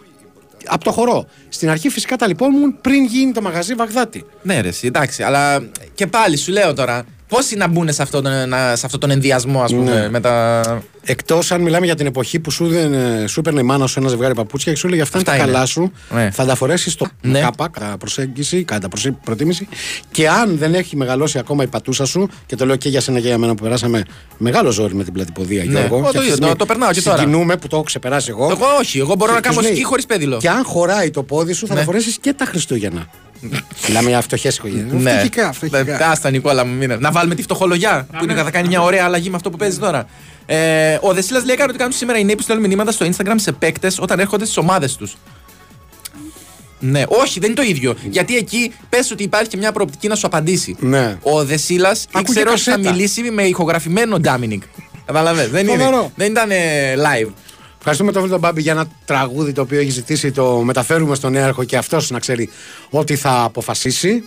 [0.66, 1.26] από το χορό.
[1.48, 4.24] Στην αρχή φυσικά τα λυπόμουν πριν γίνει το μαγαζί Βαγδάτη.
[4.42, 5.62] Ναι, ρε, εσύ, εντάξει, αλλά
[5.94, 7.04] και πάλι σου λέω τώρα.
[7.30, 10.08] Πόσοι να μπουν σε αυτόν τον, να- σε αυτόν τον ενδιασμό, ας πούμε, Ναι.
[10.08, 10.62] με τα.
[11.04, 12.92] Εκτός αν μιλάμε για την εποχή που σου, δεν,
[13.28, 15.44] σου έπαιρνε η μάνα σου ένα ζευγάρι παπούτσια και σου έλεγε αυτά, Αυτά είναι τα
[15.46, 15.54] είναι.
[15.54, 15.92] καλά σου.
[16.14, 16.30] Ναι.
[16.30, 17.40] Θα τα φορέσεις στο Ναι.
[17.40, 19.68] κάπα, κατά προσέγγιση, κατά προσε- προτίμηση.
[20.10, 23.20] Και αν δεν έχει μεγαλώσει ακόμα η πατούσα σου, και το λέω και για σένα
[23.20, 24.02] και για μένα που περάσαμε
[24.38, 25.70] μεγάλο ζόρι με την πλατυποδία, Ναι.
[25.70, 25.96] Γιώργο.
[25.96, 27.18] Ω, και το αυτή τη ίδιο, στιγμή το- το περνάω και τώρα.
[27.18, 28.44] Συγκινούμε που το έχω ξεπεράσει εγώ.
[28.50, 30.36] Εγώ όχι, εγώ μπορώ να Και κάνω τους λέει, σκι χωρίς πέδιλο.
[30.36, 31.78] Και αν χωράει το πόδι σου, θα Ναι.
[31.80, 33.06] τα φορέσεις και τα Χριστούγεννα.
[33.86, 35.02] Μιλάμε για φτωχές οικογένειες.
[35.02, 35.10] Ναι.
[35.10, 35.78] Φτωχικά, φτωχικά.
[36.02, 39.04] Ε, Άστα, Νικόλα μου, μην- Να βάλουμε τη φτωχολογιά που είναι, θα κάνει μια ωραία
[39.04, 40.06] αλλαγή με αυτό που παίζεις τώρα.
[40.46, 43.34] Ε, ο Δεσίλας λέει: Κάνω ότι κάνουν σήμερα οι νέοι που στέλνουν μηνύματα στο Instagram
[43.36, 45.16] σε παίκτες όταν έρχονται στις ομάδες τους.
[46.82, 47.94] Ναι, όχι, δεν είναι το ίδιο.
[48.10, 50.76] Γιατί εκεί πες ότι υπάρχει και μια προοπτική να σου απαντήσει.
[50.78, 51.16] Ναι.
[51.22, 52.90] Ο Δεσίλας ήξερε ότι θα κασέτα.
[52.90, 54.62] μιλήσει με ηχογραφημένο Ντάμινικ.
[55.06, 55.50] Καταλαβαίνετε.
[55.50, 56.12] Δεν, είναι, Φοβερό.
[56.16, 56.56] δεν ήταν ε,
[56.96, 57.30] live.
[57.82, 60.32] Ευχαριστούμε τον Βίλτο Μπάμπη για ένα τραγούδι το οποίο έχει ζητήσει.
[60.32, 62.50] Το μεταφέρουμε στον νέαρχο και αυτός να ξέρει
[62.90, 64.24] ότι θα αποφασίσει.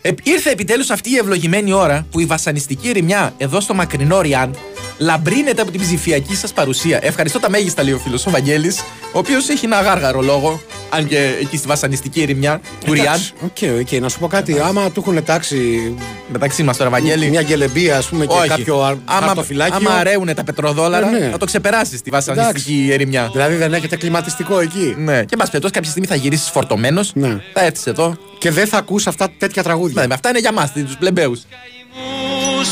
[0.00, 4.56] Ε, ήρθε επιτέλους αυτή η ευλογημένη ώρα που η βασανιστική ερημιά εδώ στο μακρινό Ριάν
[4.98, 6.98] λαμπρύνεται από την ψηφιακή σας παρουσία.
[7.02, 8.80] Ευχαριστώ τα μέγιστα, λέει ο φίλος ο Βαγγέλης,
[9.12, 13.06] ο οποίος έχει ένα γάργαρο λόγο, αν και εκεί στη βασανιστική ερημιά του Ριάν.
[13.06, 14.60] Εντάξει, Ok, ok, να σου πω κάτι.
[14.60, 15.94] Άμα του έχουν τάξει
[16.32, 17.28] Μεταξύ μας τώρα, Βαγγέλη.
[17.30, 18.48] μια κελεμπία, ας πούμε, και Όχι.
[18.48, 19.76] κάποιο αρ- άμα, χαρτοφυλάκιο.
[19.76, 21.28] άμα ρέουνε τα πετροδόλαρα, Ε, ναι.
[21.30, 23.28] θα το ξεπεράσεις τη βασανιστική ερημιά.
[23.32, 24.94] Δηλαδή δεν έχετε κλιματιστικό εκεί.
[24.98, 25.24] Ναι.
[25.24, 27.40] Και μπα περιπτώσει, κάποια στιγμή θα γυρίσεις φορτωμένος, Ναι.
[27.52, 28.16] θα έρθεις εδώ.
[28.38, 30.00] Και δεν θα ακούς αυτά τέτοια τραγούδια.
[30.00, 31.36] Ναι, με αυτά είναι για μας, τους πλεμπαίου.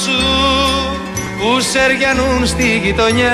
[0.05, 0.11] σου
[1.39, 3.33] που σεριανούν στη γειτονιά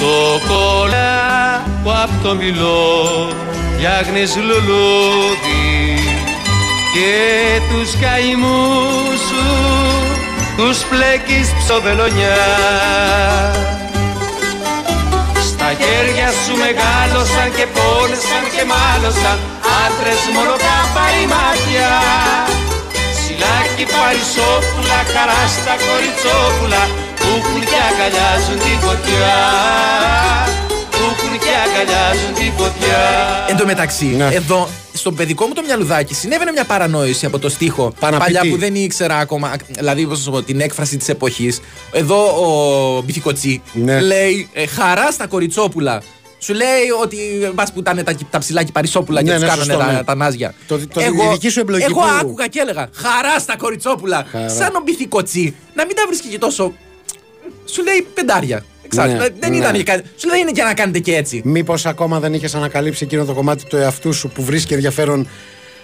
[0.00, 3.28] το κόλλα που απ' το μιλό
[3.74, 5.68] φτιάχνεις λουλούδι
[6.94, 7.14] και
[7.70, 9.44] τους καημούς σου
[10.56, 12.40] τους πλέκεις ψοβελονιά
[15.48, 19.38] στα χέρια σου μεγάλωσαν και πόνεσαν και μάλωσαν
[19.82, 21.90] άντρες μόνο καπάρι μάτια.
[23.18, 26.82] Σιλάκι παρισόπουλα, χαρά στα κοριτσόπουλα
[27.20, 29.36] που έχουν και αγκαλιάζουν τη φωτιά
[30.90, 32.98] που έχουν και αγκαλιάζουν τη φωτιά
[33.48, 34.28] Εν τω μεταξύ, Ναι.
[34.32, 37.92] εδώ στο παιδικό μου το μυαλουδάκι συνέβαινε μια παρανόηση από το στίχο.
[38.00, 40.96] Πάνω απ' παλιά τι; που δεν ήξερα ακόμα, δηλαδή πώς να σου πω, την έκφραση
[40.96, 41.60] της εποχής.
[41.92, 44.00] Εδώ ο Μπιθικοτσί Ναι.
[44.00, 46.02] λέει ε, χαρά στα κοριτσόπουλα.
[46.42, 46.66] Σου λέει
[47.02, 47.16] ότι
[47.54, 50.04] μπα που ήταν τα, τα ψηλά παρισόπουλα και Ναι, τους ναι, κάνανε σωστό, τα, ναι.
[50.04, 50.54] τα νάζια.
[50.66, 54.26] Το- το- η δική σου εμπλοκή εγώ που- άκουγα και έλεγα χαρά στα κοριτσόπουλα.
[54.32, 54.48] Χαρά.
[54.48, 56.72] Σαν ο Μπιθικοτσί να μην τα βρίσκει και τόσο.
[57.64, 58.64] Σου λέει πεντάρια.
[58.84, 59.18] Εξάρτητα.
[59.18, 59.56] Ναι, δεν ναι.
[59.56, 59.82] ήταν.
[59.82, 61.40] και- Σου λέει είναι και να κάνετε και έτσι.
[61.44, 65.28] Μήπως ακόμα δεν είχες ανακαλύψει εκείνο το κομμάτι του εαυτού σου που βρίσκει ενδιαφέρον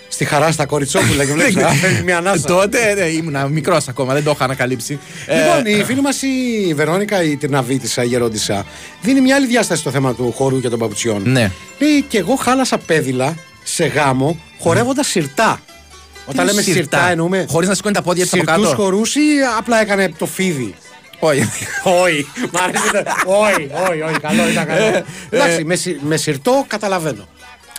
[0.09, 1.57] στη χαρά στα κοριτσόπουλα και βλέπεις.
[1.57, 2.47] Α, φέρνει μια ανάσα.
[2.47, 4.99] Τότε ναι, ήμουν μικρός ακόμα, δεν το είχα ανακαλύψει.
[5.29, 8.65] Λοιπόν, Ε, η φίλη μας η Βερόνικα, η Τυρναβίτησα, η Γερόντισα,
[9.03, 11.23] δίνει μια άλλη διάσταση στο θέμα του χορού και των παπουτσιών.
[11.27, 11.51] Ναι.
[11.79, 15.61] Λέει και εγώ χάλασα πέδιλα σε γάμο χορεύοντας σιρτά.
[16.27, 17.47] Όταν Τι λέμε σιρτά; σιρτά; εννοούμε.
[17.49, 19.21] Χωρίς να σηκώνει τα πόδια της από Σιρτούς κάτω; χορούς ή
[19.59, 20.75] απλά έκανε το φίδι;
[21.19, 21.49] Όχι.
[21.83, 22.27] Όχι.
[22.53, 22.91] Μ' αρέσει.
[22.91, 24.21] το- Όχι, όχι, όχι.
[24.21, 25.05] Καλό ήταν καλό.
[25.31, 27.29] Εντάξει, με σι- με σιρτό καταλαβαίνω.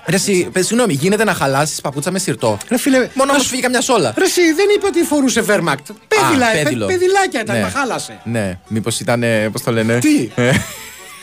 [0.06, 3.48] Ρε, εσύ, πες, συγγνώμη, γίνεται να χαλάσει παπούτσα με σιρτό; Ρε φίλε, Μόνο ας- όμως
[3.48, 4.14] φύγει καμιά σόλα.
[4.18, 5.88] Ρε εσύ, δεν είπε ότι φορούσε Βέρμακτ.
[6.08, 6.86] Πέδιλα, Α, πε- πέδιλο.
[6.86, 7.62] πεδιλάκια ήταν, Ναι.
[7.62, 8.20] τα χάλασε.
[8.24, 9.24] Ναι, μήπως ήταν.
[9.52, 10.30] Πώς το λένε; Τι;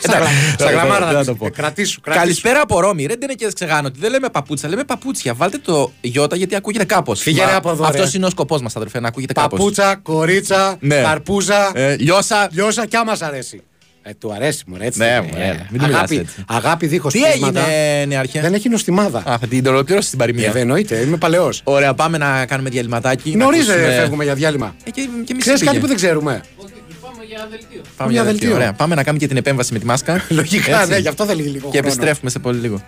[0.04, 1.38] Ε, Στα γλα- στα γραμμάρα Δεν θα θα το πεις.
[1.40, 1.46] πω.
[1.46, 2.24] Ε, Κρατήσου, κρατήσου.
[2.24, 3.02] Καλησπέρα από Ρώμη.
[3.06, 5.34] Ρε, δεν είναι και ξεγάνω ότι δεν λέμε παπούτσα, λέμε παπούτσια.
[5.34, 7.20] Βάλτε το γιώτα γιατί ακούγεται κάπως.
[7.20, 7.88] Φύγε, ρε, από εδώ, ρε.
[7.88, 9.58] Αυτός είναι ο σκοπός μας, αδερφέ, να ακούγεται κάπως.
[9.58, 11.00] Παπούτσα, κορίτσα, Ναι.
[11.02, 11.70] καρπούζα.
[11.74, 12.48] Ε, λιώσα.
[12.52, 13.62] Λιώσα κι άμας σ' αρέσει.
[14.06, 14.98] Ε, του αρέσει μου, έτσι.
[14.98, 16.44] Ναι, Ε, μου, ε, μην του μιλάς αγάπη, έτσι.
[16.48, 17.60] αγάπη δίχως Τι πείσματα.
[17.60, 18.40] έγινε, νεάρχε.
[18.40, 19.18] Δεν έχει νοστιμάδα.
[19.18, 20.50] Α, θα την ολοκληρώσεις την Ε, παροιμία.
[20.52, 21.60] δεν εννοείται, είμαι παλαιός.
[21.64, 23.30] Ωραία, πάμε να κάνουμε διαλυματάκι.
[23.36, 24.74] να Νωρί ακούσουμε- φεύγουμε για διάλειμμα.
[24.84, 25.64] Ε, και, και εμείς Ξέρεις πήγε.
[25.70, 26.70] κάτι που δεν ξέρουμε; Πάμε
[27.34, 27.48] για
[28.10, 28.24] για δελτίο.
[28.24, 28.54] δελτίο.
[28.54, 28.72] Ωραία.
[28.72, 30.24] Πάμε να κάνουμε και την επέμβαση με τη μάσκα.
[30.28, 30.90] Λογικά, Έτσι.
[30.90, 31.70] ναι, γι' αυτό δεν λύγει λίγο.
[31.70, 31.86] Και χρόνο.
[31.86, 32.82] επιστρέφουμε σε πολύ λίγο.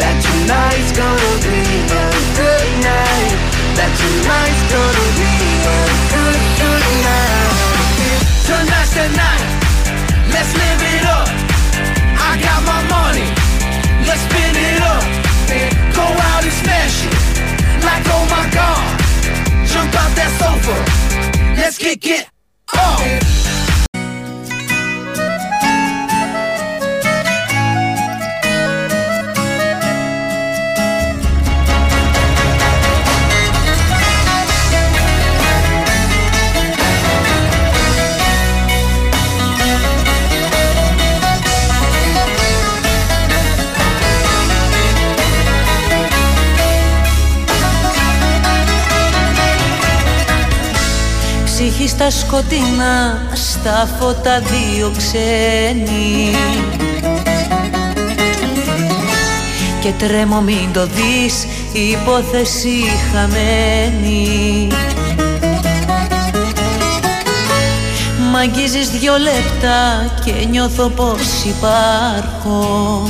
[0.00, 1.54] That tonight's gonna be
[1.96, 3.32] a good night.
[3.76, 4.91] That tonight's gonna
[21.82, 22.28] kick it
[22.72, 23.21] off.
[51.84, 56.30] Ψυχή στα σκοτεινά, στα φώτα δύο ξένοι.
[59.80, 64.68] Και τρέμω μην το δεις, υπόθεση χαμένη.
[68.30, 73.02] Μ' αγγίζεις δυο λεπτά και νιώθω πως υπάρχω.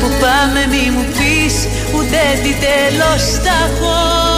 [0.00, 1.54] Που πάμε μη μου πεις
[1.94, 4.35] ούτε τι τέλος θα έχω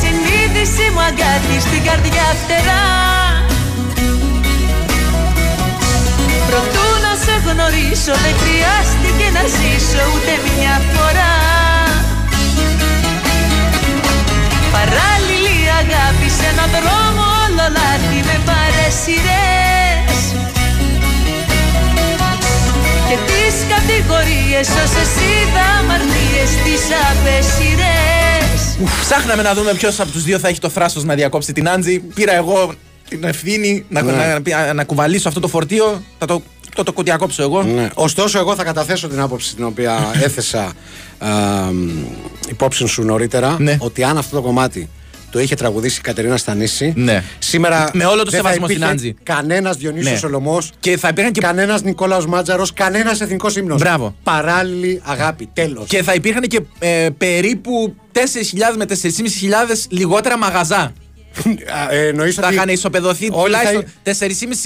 [0.00, 2.86] συνείδηση μου αγάπη στην καρδιά φτερά.
[6.48, 11.36] Προτού να σε γνωρίσω δεν χρειάστηκε να ζήσω ούτε μια φορά.
[14.76, 20.20] Παράλληλη αγάπη σε έναν δρόμο όλο λάθη με παρεσιρές
[23.08, 25.10] Και τις κατηγορίες όσες
[29.00, 31.98] Ψάχναμε να δούμε ποιος από τους δύο θα έχει το θράσος να διακόψει την Άντζη.
[31.98, 32.72] Πήρα εγώ
[33.08, 34.12] την ευθύνη να, Ναι.
[34.12, 36.02] να, να, να κουβαλήσω αυτό το φορτίο.
[36.18, 36.42] Θα το,
[36.74, 37.62] το, το διακόψω εγώ.
[37.62, 37.88] Ναι.
[37.94, 40.72] Ωστόσο, εγώ θα καταθέσω την άποψη την οποία έθεσα
[41.18, 41.28] α,
[41.72, 41.88] μ,
[42.48, 43.56] υπόψη σου νωρίτερα.
[43.58, 43.76] Ναι.
[43.80, 44.88] Ότι αν αυτό το κομμάτι
[45.30, 46.92] το είχε τραγουδήσει η Κατερίνα Στανίση.
[46.96, 47.24] Ναι.
[47.38, 47.90] Σήμερα.
[47.92, 49.14] Με όλο το δεν θα σεβασμό στην υπήρχε Άντζη.
[49.22, 50.16] Κανένας Διονύσιο Ναι.
[50.16, 50.58] Σολομό.
[50.80, 51.40] Και θα υπήρχαν και.
[51.40, 52.72] Κανένας Νικόλαος Μάτζαρος.
[52.72, 53.80] Κανένας εθνικός ύμνος.
[53.80, 54.14] Μπράβο.
[54.22, 55.48] Παράλληλη αγάπη.
[55.52, 55.86] Τέλος.
[55.88, 58.20] Και θα υπήρχαν και ε, περίπου 4.000
[58.76, 58.94] με 4.500
[59.88, 60.92] λιγότερα μαγαζά.
[61.90, 63.84] Ε, εννοείς Θα ότι είχαν ισοπεδωθεί όλοι θα- τουλάχιστον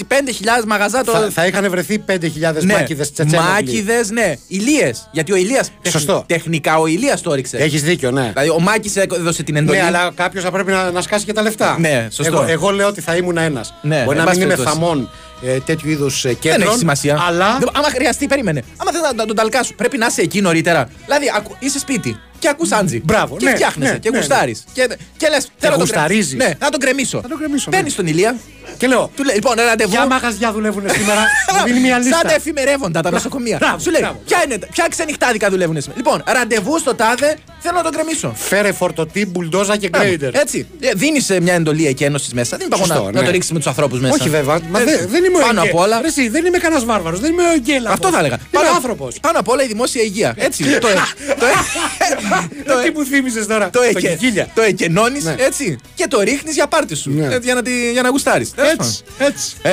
[0.07, 1.03] 4.500-5.000 μαγαζά.
[1.03, 1.11] Το...
[1.11, 2.15] θα, θα είχαν βρεθεί 5.000
[2.63, 2.73] ναι.
[2.73, 3.49] μάκηδες τσετσένογλοι.
[3.51, 4.33] Μάκηδες, ναι.
[4.47, 5.09] Ηλίες.
[5.11, 6.23] Γιατί ο Ηλίας Σωστό.
[6.27, 7.57] Τεχνικά ο Ηλίας το έριξε.
[7.57, 8.29] Έχεις δίκιο, ναι.
[8.31, 9.77] Δηλαδή ο Μάκης έδωσε την εντολή.
[9.77, 11.77] Ναι, αλλά κάποιος θα πρέπει να, να σκάσει και τα λεφτά.
[11.79, 12.37] Ναι, σωστό.
[12.37, 13.73] Εγώ, εγώ λέω ότι θα ήμουν ένας.
[13.81, 14.79] Ναι, Μπορεί εν να πάση μην είμαι περιπτώσει.
[14.79, 15.09] θαμών
[15.45, 16.59] ε, τέτοιου είδους κέντρων.
[16.59, 17.23] Δεν έχει σημασία.
[17.27, 17.57] Αλλά.
[17.59, 18.63] Δεν- Άμα χρειαστεί, περίμενε.
[18.77, 20.89] Άμα θες να, να τον ταλκάσου, πρέπει να είσαι εκεί νωρίτερα.
[21.05, 23.01] Δηλαδή, ακου- είσαι σπίτι και ακούς Άντζη.
[23.03, 24.63] Μπράβο, Και ναι, φτιάχνεσαι ναι, και ναι, γουστάρεις.
[24.73, 26.27] Και, και λες, θέλω να τον γουσταρίζεις.
[26.37, 26.49] κρεμίσω.
[26.49, 27.21] Ναι, να τον κρεμίσω.
[27.21, 27.75] Θα τον κρεμίσω, ναι.
[27.75, 28.35] Παίρνεις τον Ηλία.
[28.77, 29.11] Και λέω.
[29.15, 29.91] Του λέει, λοιπόν, ραντεβού.
[29.91, 31.21] Ποια μαγαζιά δουλεύουν σήμερα.
[31.59, 32.17] Μου δίνει μια λίστα.
[32.17, 33.57] Σαν τα εφημερεύοντα τα νοσοκομεία.
[33.59, 34.21] Μπράβο, Σου λέει, μπράβο.
[34.25, 35.97] ποια, είναι, ποια ξενυχτάδικα δουλεύουν σήμερα.
[35.97, 38.33] Λοιπόν, ραντεβού στο τάδε, θέλω να τον κρεμίσω.
[38.35, 40.35] Φέρε φορτωτή, μπουλντόζα και γκρέιντερ.
[40.35, 40.67] Έτσι.
[40.95, 42.57] Δίνεις μια εντολή εκεί ένωσης μέσα.
[42.57, 43.19] Δεν υπάρχει Σωστό, να, ναι.
[43.19, 44.13] να το ρίξεις με τους ανθρώπους μέσα.
[44.19, 44.59] Όχι βέβαια.
[44.69, 46.01] Μα Ε, δεν, δεν είμαι ο Πάνω Εγγέ- απ' όλα.
[46.01, 47.19] Ρε Εσύ, δεν είμαι κανένας βάρβαρος.
[47.19, 47.89] Δεν είμαι ο Εγγέλα.
[47.89, 48.35] Αυτό θα έλεγα.
[48.39, 49.19] Είμαι Πάνω- άνθρωπος.
[49.21, 50.33] Πάνω απ' όλα η δημόσια υγεία.
[50.37, 50.63] Έτσι.
[50.79, 50.87] το, το,
[52.73, 54.47] το, Τι μου θύμισες τώρα; το, Το εκε, κικίλια.
[54.55, 55.35] το εκενώνεις Ναι.
[55.37, 57.11] έτσι και το ρίχνεις για πάρτι σου.
[57.11, 57.25] Ναι.
[57.25, 58.51] Ε, για να, τη- για να γουστάρεις.
[58.55, 58.99] Έτσι.
[59.17, 59.53] Έτσι.
[59.61, 59.71] Ε,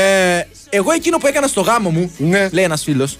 [0.70, 2.48] εγώ εκείνο που έκανα στο γάμο μου, Ναι.
[2.52, 3.18] λέει ένας φίλος,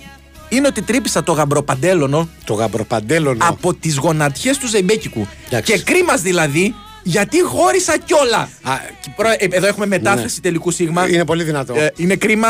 [0.51, 3.45] είναι ότι τρύπησα το γαμπροπαντέλονο Το γαμπροπαντέλονο.
[3.49, 5.27] από τις γονατιές του Ζεϊμπέκικου.
[5.47, 5.73] Εντάξει.
[5.73, 8.39] Και κρίμα δηλαδή, γιατί χώρισα κιόλα.
[8.63, 11.09] Α, Και προ- ε, Εδώ έχουμε μετάφραση τελικού σίγμα.
[11.09, 11.75] Είναι πολύ δυνατό.
[11.75, 12.49] Ε, είναι κρίμα,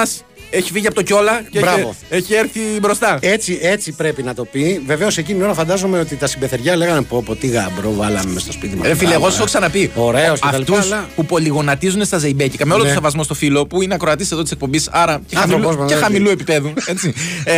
[0.51, 1.95] έχει φύγει από το κιόλα και Μπράβο.
[2.09, 3.19] έχει, έχει έρθει μπροστά.
[3.21, 4.83] Έτσι, έτσι πρέπει να το πει.
[4.87, 8.43] Βεβαίως εκείνη την ώρα φαντάζομαι ότι τα συμπεθεριά λέγανε πω, πω τι γαμπρό βάλαμε μες
[8.43, 8.87] στο σπίτι μας.
[8.87, 9.91] Ρε φίλε, εγώ σου έχω ξαναπεί.
[9.95, 10.81] Ωραίος και τα Αυτούς λοιπά.
[10.81, 12.67] αλλά- που πολυγονατίζουν στα ζεϊμπέκικα.
[12.67, 12.89] Με όλο Ναι.
[12.89, 15.89] το σεβασμό στο φίλο που είναι ακροατής εδώ της εκπομπής, άρα και, Άνθρωπος χαμηλού, μας,
[15.91, 16.01] και ναι.
[16.03, 16.73] χαμηλού επίπεδου.
[16.87, 17.13] Έτσι.
[17.45, 17.55] ε,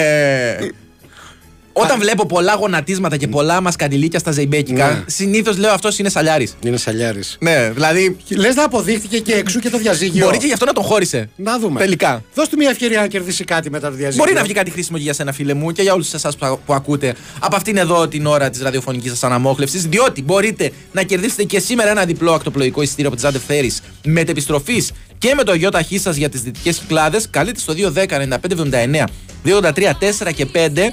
[1.72, 5.04] Όταν βλέπω πολλά γονατίσματα και πολλά μασκαριλίκια στα ζεϊμπέκικα, Ναι.
[5.06, 6.54] συνήθως λέω αυτός είναι σαλιάρης.
[6.64, 7.36] Είναι σαλιάρης.
[7.40, 8.16] Ναι, δηλαδή.
[8.28, 10.24] Λες να αποδείχθηκε και εξού και το διαζύγιο.
[10.24, 11.28] Μπορεί και γι' αυτό να τον χώρισε.
[11.36, 11.80] Να δούμε.
[11.80, 12.22] Τελικά.
[12.34, 14.24] Δώσ' του μια ευκαιρία να κερδίσει κάτι μετά το διαζύγιο.
[14.24, 16.60] Μπορεί να βγει κάτι χρήσιμο και για σένα, φίλε μου, και για όλους εσάς που,
[16.66, 19.86] που ακούτε από αυτήν εδώ την ώρα της ραδιοφωνικής σας αναμόχλευσης.
[19.86, 24.92] Διότι μπορείτε να κερδίσετε και σήμερα ένα διπλό ακτοπλοϊκό εισιτήριο από τη Zante Ferries μετεπιστροφής
[25.18, 27.20] και με το γιο ταχύ σα για τις δυτικές κυκλάδε.
[27.30, 29.04] Καλείτε στο 210-9579
[29.44, 29.92] 283
[30.28, 30.92] 4 και 5.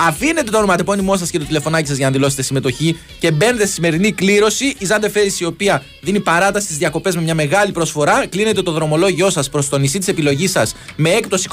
[0.00, 3.72] Αφήνετε το ονοματεπώνυμό σας και το τηλεφωνάκι σας για να δηλώσετε συμμετοχή και μπαίνετε στη
[3.72, 4.64] σημερινή κλήρωση.
[4.64, 8.72] Η Zante Ferries, η οποία δίνει παράταση στις διακοπές με μια μεγάλη προσφορά, κλείνετε το
[8.72, 11.48] δρομολόγιο σας προς το νησί της επιλογής σας με έκπτωση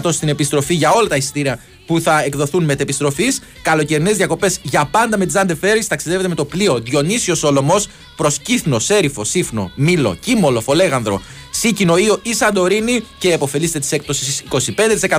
[0.00, 3.40] 25% στην επιστροφή για όλα τα εισιτήρια που θα εκδοθούν μετεπιστροφής.
[3.62, 5.84] Καλοκαιρινές διακοπές για πάντα με τη Zante Ferries.
[5.88, 12.18] Ταξιδεύετε με το πλοίο Διονύσιο Σολομός προ Κύθνο, Σέριφο, Σύφνο, Μήλο, Κίμολο, Φολέγανδρο, Σίκινο, Ήο
[12.22, 14.42] ή Σαντορίνη και εποφελείστε τη έκπτωσης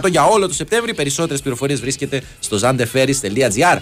[0.01, 0.93] 25% για όλο το Σεπτέμβρη.
[0.93, 3.79] Περισσότερες πληροφορίες βρίσκεται στο zanteferries.gr.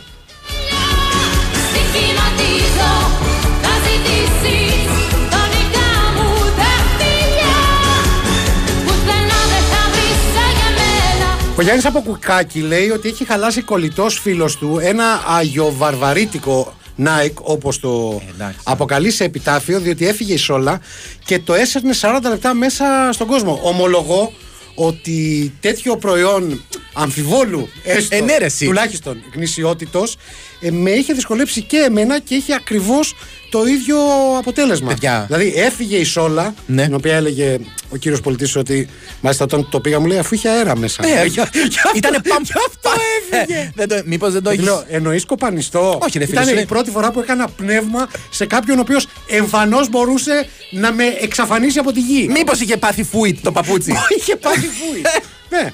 [11.57, 16.73] Ο Γιάννης από Κουκάκι λέει ότι έχει χαλάσει κολλητός φίλος του ένα αγιοβαρβαρίτικο
[17.05, 18.21] Nike, όπως το
[18.63, 20.81] αποκαλεί σε επιτάφιο, διότι έφυγε η Σόλα
[21.25, 23.59] και το έσαιρνε 40 λεπτά μέσα στον κόσμο.
[23.63, 24.33] Ομολογώ
[24.75, 26.63] ότι τέτοιο προϊόν
[26.93, 28.65] αμφιβόλου, έστω, Ε, ναι, ρε, εσύ.
[28.65, 30.17] τουλάχιστον γνησιότητος,
[30.59, 33.13] ε, με είχε δυσκολέψει και εμένα και είχε ακριβώς
[33.49, 33.97] το ίδιο
[34.37, 34.87] αποτέλεσμα.
[34.87, 35.23] Παιδιά.
[35.27, 36.83] Δηλαδή έφυγε η Σόλα, Ναι.
[36.85, 37.57] την οποία έλεγε
[37.89, 38.89] ο κύριος πολιτής ότι
[39.21, 41.05] μάλιστα όταν το πήγα μου λέει αφού είχε αέρα μέσα.
[41.05, 42.43] Ναι, Ε, για- για αυτό- Ήτανε παμ.
[42.43, 42.89] γι' αυτό
[43.31, 43.71] έφυγε.
[43.75, 44.65] Δεν το- Μήπως δεν το Και έχεις...
[44.67, 45.99] Λέω, εννοείς κοπανιστό.
[46.01, 48.81] Όχι, ρε φίλε, Ήταν σου η λέει- πρώτη φορά που έκανα πνεύμα σε κάποιον ο
[48.81, 52.27] οποίος εμφανώς μπορούσε να με εξαφανίσει από τη γη.
[52.31, 55.01] Μήπως είχε πάθει φούιτ το παπούτσι; Είχε πάθει φούι.
[55.49, 55.71] ναι.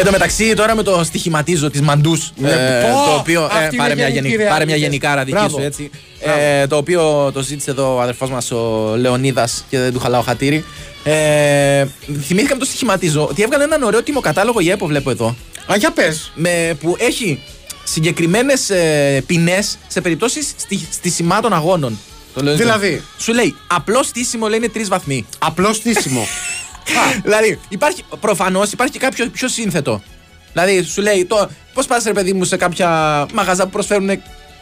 [0.00, 2.32] Εν τω μεταξύ, τώρα με το στοιχηματίζω της Μαντούς.
[2.36, 3.42] Ναι, ε, πω, το οποίο.
[3.44, 4.90] αυτή ε, είναι πάρε, μια γενική γενική, ρε, πάρε μια άδικες.
[4.90, 5.58] γενικάρα δική Μπράβο.
[5.58, 5.90] σου έτσι.
[6.20, 10.22] Ε, το οποίο το ζήτησε εδώ ο αδερφός μας ο Λεωνίδας και δεν του χαλάω
[10.22, 10.64] χατήρι.
[11.04, 11.86] Ε,
[12.22, 15.36] θυμήθηκα με το στοιχηματίζω ότι έβγαλε έναν ωραίο τιμοκατάλογο η ΕΠΟ, βλέπω εδώ.
[15.72, 16.32] Α, για πες.
[16.34, 17.42] Με, που έχει
[17.84, 21.98] συγκεκριμένες ε, ποινές σε περιπτώσεις στι, στισιμάτων αγώνων.
[22.34, 25.26] Το λέω Δηλαδή; Σου λέει απλό στήσιμο λέει είναι τρεις βαθμοί.
[25.38, 26.26] Απλό στήσιμο.
[27.22, 30.02] Δηλαδή, υπάρχει, προφανώς υπάρχει και κάποιο πιο σύνθετο.
[30.52, 32.88] Δηλαδή, σου λέει, το, πώς πας ρε παιδί μου σε κάποια
[33.32, 34.10] μαγαζά που προσφέρουν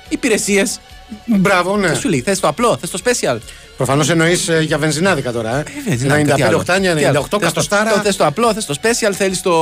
[0.09, 0.81] υπηρεσίες.
[1.27, 1.95] Μπράβο, ναι.
[1.95, 3.37] Σου λέει, θες το απλό, θες το special.
[3.77, 5.57] Προφανώς εννοείς για βενζινάδικα τώρα.
[5.59, 5.63] Ε.
[5.89, 6.57] βενζινάδικα, τι 95 άλλο.
[6.57, 7.19] οκτάνια, Τι άλλο.
[7.19, 7.91] 98 Θες το- κατοστάρα.
[8.03, 9.53] Θες το απλό, θες το special, θέλεις το.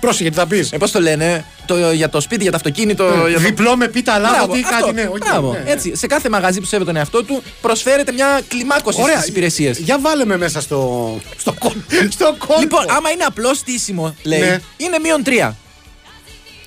[0.00, 0.72] Πρόσεχε, τι θα πεις.
[0.72, 3.04] Ε, πώς το λένε, το, για το σπίτι, για το αυτοκίνητο.
[3.28, 3.40] για το...
[3.42, 5.08] Διπλό με πίτα Μπράβο, λάδο, τι αυτό, κάτι, ναι.
[5.12, 5.52] οκ, μπράβο.
[5.52, 5.70] ναι.
[5.70, 9.16] Έτσι, σε κάθε μαγαζί που σέβεται τον εαυτό του προσφέρεται μια κλιμάκωση Ωραία.
[9.16, 9.78] στις υπηρεσίες.
[9.78, 11.20] Για βάλε με μέσα στο.
[11.38, 11.76] στο, κόλ-
[12.12, 12.60] στο κόλπο.
[12.60, 14.60] Λοιπόν, άμα είναι απλό στήσιμο, λέει, Ναι.
[14.76, 15.56] είναι μείον τρία.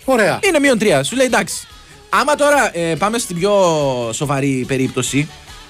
[0.05, 0.39] Ωραία.
[0.43, 1.03] Είναι μείον τρία.
[1.03, 1.55] Σου λέει εντάξει.
[2.09, 3.51] Άμα τώρα ε, πάμε στην πιο
[4.13, 5.29] σοβαρή περίπτωση.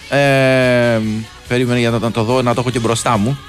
[0.09, 0.99] Ε,
[1.47, 3.39] περίμενε για να, να το δω, να το έχω και μπροστά μου.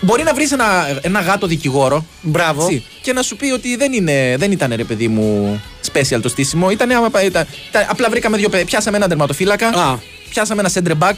[0.00, 2.04] Μπορεί να βρεις ένα, ένα γάτο δικηγόρο.
[2.22, 2.62] Μπράβο.
[2.62, 5.60] έτσι, και να σου πει ότι δεν, είναι, δεν ήταν ρε παιδί μου
[5.92, 6.70] special το στήσιμο.
[6.70, 8.48] Ήτανε, άμα, πα- ήταν, ήταν- απλά βρήκαμε δύο.
[8.48, 9.68] παι- Πιάσαμε έναν τερματοφύλακα.
[9.68, 9.98] Α.
[10.30, 11.14] Πιάσαμε ένα center back.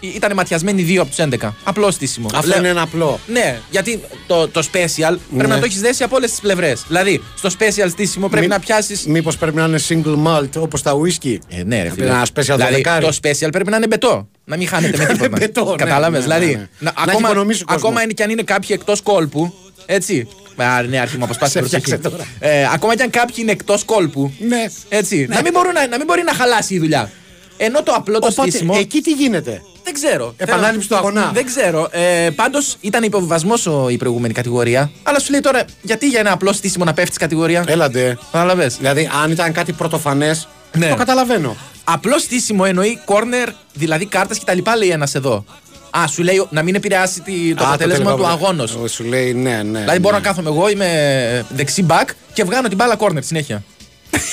[0.00, 1.54] Ήταν ματιασμένοι δύο από τους 11.
[1.64, 2.26] Απλό στήσιμο.
[2.34, 3.20] Αυτό Λέω- είναι ένα απλό.
[3.26, 6.84] ναι, γιατί το, το special πρέπει να το έχεις δέσει από όλες τις πλευρές.
[6.86, 8.98] Δηλαδή, στο special στήσιμο πρέπει Μη- να πιάσει.
[9.06, 12.04] Μήπως πρέπει να είναι single malt όπως τα whisky; Ε, ναι, ρε, φίλε.
[12.06, 13.04] Ένα special δηλαδή, δωδεκάρι.
[13.04, 14.28] το special πρέπει να είναι μπετό.
[14.44, 15.28] Να μην χάνεται με τίποτα.
[15.38, 16.68] Μπετό, ναι, Κατάλαβες; ναι, ναι, δηλαδή, ναι.
[16.78, 17.82] να- Να έχει ακόμα, οικονομήσει ο κόσμος.
[17.84, 19.54] ακόμα είναι και αν είναι κάποιοι εκτός κόλπου.
[19.86, 20.28] Έτσι.
[20.56, 21.82] Α, ναι, αρχή μου αποσπάσει Σε προσοχή.
[21.82, 22.24] φτιάξε τώρα.
[22.38, 24.32] Ε, ακόμα και αν κάποιοι είναι εκτός κόλπου.
[24.38, 24.64] Ναι.
[24.88, 25.26] Έτσι.
[25.30, 27.10] Να, μην μπορούν να, να μην μπορεί να χαλάσει η δουλειά.
[27.56, 28.74] Ενώ το απλό το Οπότε, στήσιμο.
[28.78, 30.34] εκεί τι γίνεται; Δεν ξέρω.
[30.36, 31.30] Επανάληψη του αγωνά.
[31.34, 31.88] Δεν ξέρω.
[31.90, 34.90] Ε, Πάντως ήταν υποβιβασμός η προηγούμενη κατηγορία.
[35.02, 38.18] Αλλά σου λέει τώρα, γιατί για ένα απλό στήσιμο να πέφτεις κατηγορία; Έλαντε.
[38.32, 38.66] Κατάλαβε.
[38.66, 40.88] Δηλαδή, αν ήταν κάτι πρωτοφανές, Ναι.
[40.88, 41.56] το καταλαβαίνω.
[41.84, 45.44] Απλό στήσιμο εννοεί corner, δηλαδή κάρτες και τα λοιπά, λέει ένας εδώ.
[45.90, 48.48] Α, σου λέει να μην επηρεάσει τη- το Α, αποτέλεσμα τελικό του αποτέλεσμα.
[48.48, 48.74] αγώνος.
[48.74, 49.78] Ο, Σου λέει ναι, ναι.
[49.80, 53.62] Δηλαδή μπορώ να κάθομαι εγώ, είμαι δεξί back και βγάνω την μπάλα corner συνέχεια.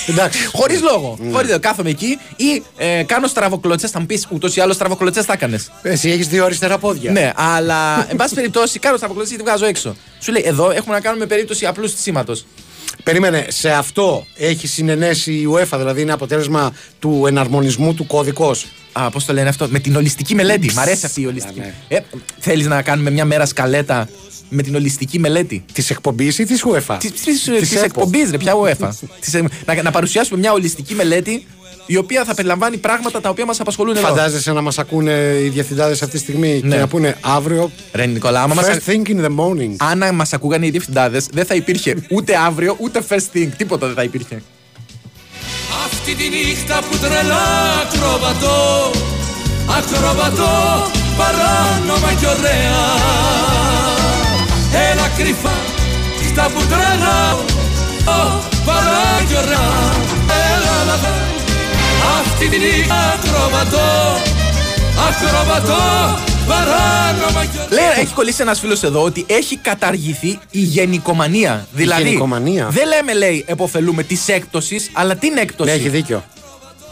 [0.07, 0.45] Εντάξει.
[0.53, 1.17] Χωρίς λόγο.
[1.19, 1.31] Ναι.
[1.31, 1.59] Χωρίς λόγο.
[1.59, 3.91] Κάθομαι εκεί ή ε, κάνω στραβοκλωτσές.
[3.91, 5.71] Θα μου πεις ούτως ή άλλως στραβοκλωτσές θα έκανες.
[5.81, 7.11] Εσύ έχεις δύο αριστερά πόδια.
[7.11, 9.95] Ναι, αλλά εν πάση περιπτώσει κάνω στραβοκλωτσές και τη βγάζω έξω.
[10.19, 12.34] Σου λέει εδώ έχουμε να κάνουμε περίπτωση απλούς στισίματο.
[13.03, 19.09] Περίμενε, σε αυτό έχει συνενέσει η UEFA, δηλαδή είναι αποτέλεσμα του εναρμονισμού του κώδικος; Α,
[19.09, 20.73] πώς το λένε αυτό, με την ολιστική μελέτη.
[20.73, 21.59] Μ' αρέσει αυτή η ολιστική.
[21.59, 21.73] ναι.
[21.88, 21.99] Ε,
[22.39, 24.09] Θέλεις να κάνουμε μια μέρα σκαλέτα
[24.54, 25.66] με την ολιστική μελέτη.
[25.74, 27.84] Της εκπομπής ή της UEFA; Τη Της ΕΠΟ.
[27.84, 28.89] εκπομπής, ρε, πια UEFA.
[29.20, 31.45] Της, ε, να, να παρουσιάσουμε μια ολιστική μελέτη
[31.86, 34.08] η οποία θα περιλαμβάνει πράγματα τα οποία μας απασχολούν εδώ.
[34.08, 35.12] Φαντάζεσαι να μας ακούνε
[35.43, 36.76] οι διευθυντάδες αυτή τη στιγμή Ναι.
[36.76, 37.72] και να πούνε αύριο.
[37.93, 38.66] Ρε Νικόλα, άμα μας...
[38.66, 39.76] First thing in the morning.
[39.78, 43.47] Αν μας ακούγανε οι διευθυντάδες, δεν θα υπήρχε ούτε αύριο ούτε first thing.
[43.58, 44.41] Τίποτα δεν θα υπήρχε.
[45.86, 47.43] Αυτή τη νύχτα που τρελά
[47.82, 48.91] ακροβατώ
[49.78, 53.82] Ακροβατώ παράνομα κι ωραία
[54.74, 55.51] Έλα κρυφά
[56.34, 57.38] νύχτα που τρελά
[58.65, 59.69] παράνομα κι ωραία
[60.53, 61.07] Έλα να δω
[62.19, 64.17] Αυτή τη νύχτα ακροβατώ
[65.07, 65.84] Ακροβατώ
[66.47, 71.67] παράνομα κι ωραία Λέει, έχει κολλήσει ένας φίλος εδώ ότι έχει καταργηθεί η γενικομανία.
[71.71, 75.69] Δηλαδή, γενικομανία; δεν λέμε, λέει, εποφελούμε της έκπτωσης, αλλά την έκπτωση.
[75.69, 76.24] Ναι, έχει δίκιο.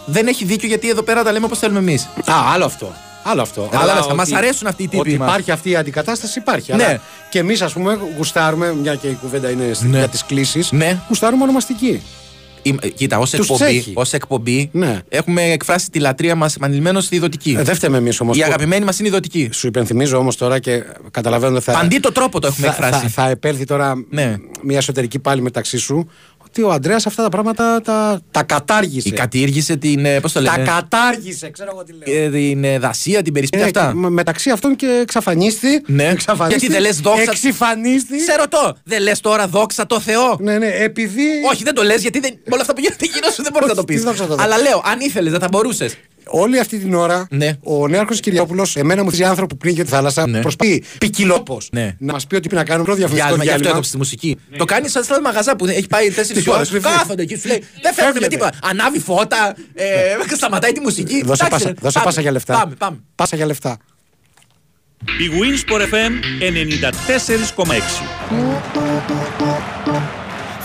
[0.05, 2.03] Δεν έχει δίκιο γιατί εδώ πέρα τα λέμε όπως θέλουμε εμείς.
[2.03, 2.93] Α, άλλο αυτό.
[3.24, 3.67] Άλλο αυτό.
[3.72, 5.28] Καταλάβες, Αλλά μας ότι- αρέσουν αυτοί οι τύποι Ότι μας.
[5.28, 6.74] υπάρχει αυτή η αντικατάσταση, υπάρχει.
[6.76, 6.84] Ναι.
[6.84, 9.97] Αλλά και εμείς, ας πούμε, γουστάρουμε, μια και η κουβέντα είναι στη- Ναι.
[9.97, 10.72] για τις κλήσεις.
[10.72, 10.99] Ναι.
[11.07, 12.01] Γουστάρουμε ονομαστική.
[12.95, 13.91] Κοίτα, ως Τους εκπομπή, τσέχει.
[13.95, 14.99] ως εκπομπή Ναι.
[15.09, 17.55] έχουμε εκφράσει τη λατρεία μας επανειλημμένως στη δοτική.
[17.59, 18.38] Ε, δεν φταίμε εμείς όμως.
[18.38, 19.49] Η αγαπημένη μας είναι η δοτική.
[19.53, 21.72] Σου υπενθυμίζω όμως τώρα και καταλαβαίνω ότι θα.
[21.72, 23.07] Παντί το τρόπο το έχουμε θα, εκφράσει.
[23.07, 24.36] Θα, θα επέλθει τώρα Ναι.
[24.63, 26.09] μια εσωτερική πάλι μεταξύ σου
[26.51, 29.07] ότι ο Αντρέα αυτά τα πράγματα τα, τα κατάργησε.
[29.07, 30.05] Η κατήργησε την.
[30.05, 32.23] ε, Πώς το τα λένε; κατάργησε, ξέρω εγώ τι λέω.
[32.25, 33.93] ε, την ε, δασία, την περισπίδα Ε, αυτά.
[33.95, 35.83] με- μεταξύ αυτών και εξαφανίστη.
[35.87, 36.07] Ναι.
[36.07, 38.19] εξαφανίστη Γιατί δεν λες δόξα- Εξυφανίστη.
[38.19, 40.37] Σε ρωτώ, δεν λες τώρα δόξα τω Θεώ.
[40.39, 41.23] Ναι, ναι, επειδή.
[41.51, 43.67] Όχι, δεν το λες γιατί δεν, με όλα αυτά που γίνονται γύρω σου δεν μπορείς
[43.67, 44.03] να το Τι πεις.
[44.03, 44.43] δόξα τω Θεώ.
[44.45, 45.97] Αλλά λέω, αν ήθελες, δεν θα μπορούσες.
[46.26, 47.57] Όλη αυτή την ώρα Ναι.
[47.63, 50.41] ο Νέαρχος Κυριόπουλος, εμένα μου θύζει άνθρωπο που πνίγει τη θάλασσα, Ναι.
[50.41, 51.95] προσποιεί ποικιλόπο Ναι.
[51.99, 53.69] να μας πει ότι πρέπει να κάνουμε πρώτο διαφορετικό Διάλειμμα, γι' αυτό διάλειμμα.
[53.69, 54.57] έκοψε τη μουσική.
[54.57, 56.69] Το κάνει σαν στα μαγαζά που έχει πάει 4 Λοιπόν, ώρες.
[56.69, 56.88] φεύγει.
[56.97, 58.28] Κάθονται εκεί, σου λέει Δεν φεύγουν με Φεύγετε.
[58.28, 58.51] τίποτα.
[58.69, 61.24] Ανάβει φώτα, ε, σταματάει τη μουσική.
[61.26, 62.53] Δώσε, Εντάξει, πάσα, ρε, δώσε πάμε, πάσα για λεφτά.
[62.53, 62.97] Πάμε, πάμε.
[63.15, 63.78] Πάσα για λεφτά.
[65.05, 68.03] Η Winsport FM 94,6.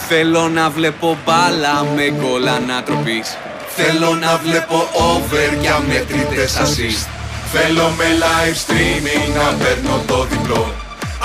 [0.08, 3.36] Θέλω να βλέπω μπάλα με γκολ ανατροπής
[3.78, 4.78] Θέλω να βλέπω
[5.12, 7.06] over για μετρητές assist.
[7.52, 10.72] Θέλω με live streaming να παίρνω το διπλό.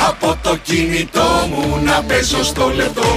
[0.08, 3.12] Από το κινητό μου να παίζω στο λεπτό.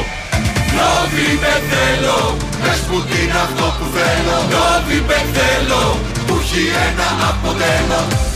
[0.76, 4.36] Νόβιμπετ θέλω, πες που τι είναι αυτό που θέλω.
[4.54, 8.33] Νόβιμπετ θέλω, που έχει ένα αποτέλεσμα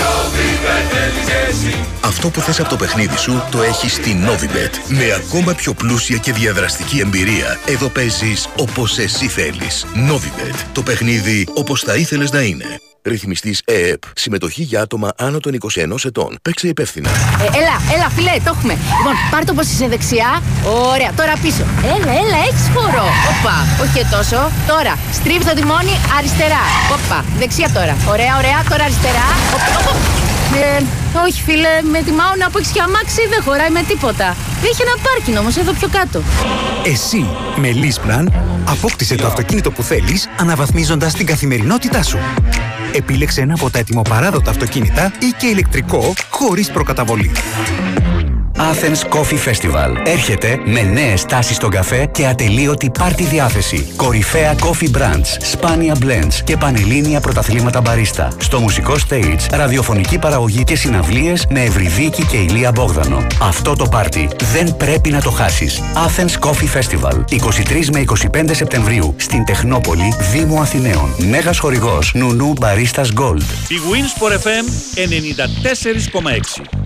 [0.00, 4.78] Νόβιμπετ θέλεις και εσύ Αυτό που θες από το παιχνίδι σου το έχεις στη Novibet.
[4.88, 7.58] Με ακόμα πιο πλούσια και διαδραστική εμπειρία.
[7.66, 9.86] Εδώ παίζεις όπως εσύ θέλεις.
[10.10, 10.54] Novibet.
[10.72, 12.80] Το παιχνίδι όπως θα ήθελες να είναι.
[13.06, 14.02] Ρυθμιστής ΕΕΠ.
[14.14, 16.38] Συμμετοχή για άτομα άνω των 21 ετών.
[16.42, 17.10] Παίξε υπεύθυνα.
[17.10, 18.72] Ε, έλα, έλα, φιλέ, το έχουμε.
[18.72, 20.42] Λοιπόν, πάρ το πώ είσαι δεξιά.
[20.92, 21.64] Ωραία, τώρα πίσω.
[21.84, 23.04] Έλα, έλα, έχεις χώρο.
[23.32, 24.50] Όπα, όχι και τόσο.
[24.66, 26.62] Τώρα, στρίβει το τιμόνι αριστερά.
[26.94, 27.96] Όπα, δεξιά τώρα.
[28.08, 29.26] Ωραία, ωραία, τώρα αριστερά.
[29.54, 30.25] Όπα, όπα.
[30.54, 30.82] Ε,
[31.26, 34.36] όχι, φίλε, με τιμάω να πω έχεις και αμάξι, δεν χωράει με τίποτα.
[34.64, 36.22] Έχει ένα πάρκινγκ όμως εδώ πιο κάτω.
[36.84, 37.26] Εσύ,
[37.56, 38.26] με Leaseplan,
[38.68, 42.18] απόκτησε το αυτοκίνητο που θέλεις, αναβαθμίζοντας την καθημερινότητά σου.
[42.92, 47.30] Επίλεξε ένα από τα ετοιμοπαράδοτα αυτοκίνητα ή και ηλεκτρικό, χωρίς προκαταβολή.
[48.72, 49.96] Athens Coffee Festival.
[50.04, 53.86] Έρχεται με νέες τάσεις στον καφέ και ατελείωτη πάρτι διάθεση.
[53.96, 58.32] Κορυφαία coffee brands, σπάνια blends και πανελλήνια πρωταθλήματα μπαρίστα.
[58.38, 63.26] Στο μουσικό stage, ραδιοφωνική παραγωγή και συναυλίες με Ευρυδίκη και Ηλία Μπόγδανο.
[63.40, 65.80] Αυτό το πάρτι δεν πρέπει να το χάσεις.
[65.94, 67.24] Athens Coffee Festival.
[67.30, 71.14] 23 με 25 Σεπτεμβρίου στην Τεχνόπολη, Δήμο Αθηναίων.
[71.18, 73.42] Μέγας χορηγός Νουνού Μπαρίστας Gold.
[73.68, 74.64] Η Winsport FM
[74.94, 76.85] 94,6.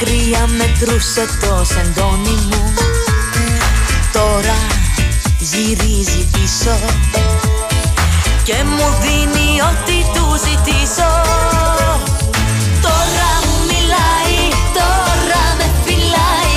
[0.00, 2.74] Δάκρυα μετρούσε το σεντόνι μου
[4.12, 4.58] Τώρα
[5.38, 6.76] γυρίζει πίσω
[8.42, 11.10] Και μου δίνει ό,τι του ζητήσω
[12.86, 14.38] Τώρα μου μιλάει,
[14.78, 16.54] τώρα με φυλάει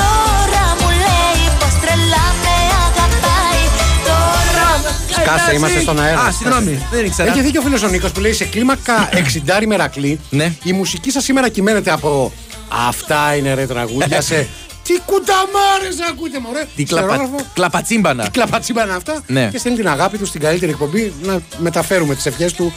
[0.00, 2.56] Τώρα μου λέει πως τρελά με
[2.86, 3.64] αγαπάει
[4.08, 6.20] Τώρα Κάσε, είμαστε στον αέρα.
[6.20, 7.30] Α, συγγνώμη, δεν ήξερα.
[7.30, 9.08] Έχει δίκιο ο φίλος ο Νίκος που λέει σε κλίμακα
[9.62, 10.20] 60 μερακλή.
[10.30, 10.52] Ναι.
[10.62, 12.32] Η μουσική σας σήμερα κυμαίνεται από
[12.88, 14.48] Αυτά είναι ρε τραγούδια σε.
[14.86, 16.64] Τι κουταμάρες ακούτε, μωρέ!
[16.76, 17.06] Τι κλαπα...
[17.06, 17.44] Ξερόγραφο.
[17.54, 18.24] κλαπατσίμπανα.
[18.24, 19.22] Τι κλαπατσίμπανα αυτά.
[19.26, 19.48] Ναι.
[19.52, 22.72] Και στέλνει την αγάπη του στην καλύτερη εκπομπή να μεταφέρουμε τις ευχές του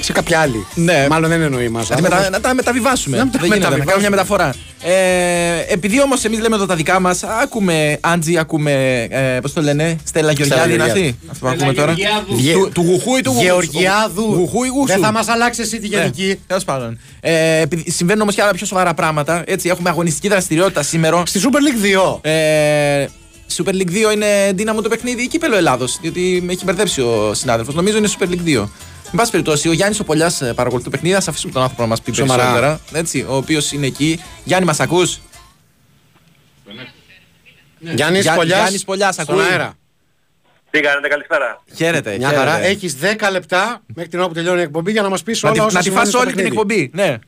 [0.00, 0.66] σε κάποια άλλη.
[0.74, 1.06] Ναι.
[1.10, 1.84] Μάλλον δεν εννοεί μα.
[1.88, 3.16] Να, τη μετα- να τα μεταβιβάσουμε.
[3.16, 3.84] Να τα δεν γίνεται, να μεταβιβάσουμε.
[3.92, 4.54] κάνουμε μια μεταφορά.
[4.82, 9.06] Ε, επειδή όμως εμείς λέμε εδώ τα δικά μας, άκουμε Άντζι, ακούμε.
[9.10, 10.98] Ε, Πώς το λένε, Στέλλα Γεωργιάδη είναι αυτή.
[11.00, 11.18] Γεωργιάδη.
[11.30, 11.92] Αυτό που ακούμε τώρα.
[12.28, 13.42] Γε- Του, του Γουχού ή του Γουχού.
[13.44, 14.22] Γεωργιάδου.
[14.22, 14.86] Γουχού ή Γουσού.
[14.86, 16.40] Δεν θα μας αλλάξει εσύ τη γενική.
[16.46, 16.98] Τέλος πάντων.
[17.20, 19.42] Ε, επειδή συμβαίνουν όμως και άλλα πιο σοβαρά πράγματα.
[19.46, 21.22] Έτσι, έχουμε αγωνιστική δραστηριότητα σήμερα.
[21.26, 22.18] Στη Super League 2.
[22.30, 23.06] Ε,
[23.56, 25.98] Super League 2 είναι δύναμο το παιχνίδι ή κύπελο Ελλάδος.
[26.00, 27.74] Διότι με έχει μπερδέψει ο συνάδελφος.
[27.74, 28.68] Νομίζω είναι Super League 2.
[29.10, 31.14] Εν πάση περιπτώσει, ο Γιάννης ο Πολιάς παρακολουθεί το παιχνίδι.
[31.14, 32.42] Α αφήσουμε τον άνθρωπο να μας πει Σοβαρά.
[32.42, 32.80] περισσότερα.
[32.92, 34.20] Έτσι, ο οποίος είναι εκεί.
[34.44, 35.20] Γιάννη, μας ακούς;
[37.78, 38.58] Γιάννης Γιά- Πολιάς.
[38.60, 39.44] Γιάννης Πολιάς, στον ακούει.
[39.50, 39.72] αέρα.
[40.70, 41.62] Τι κάνετε, καλησπέρα.
[41.76, 42.16] Χαίρετε.
[42.16, 42.50] Μια χαίρετε.
[42.50, 42.64] χαρά.
[42.64, 45.48] Έχεις 10 λεπτά μέχρι την ώρα που τελειώνει η εκπομπή για να μας πεις Να,
[45.50, 46.60] όλα τη, όσα να τη συμβαίνουν φας στο όλη την παιχνίδι.
[46.60, 46.90] εκπομπή.
[46.94, 47.18] Ναι.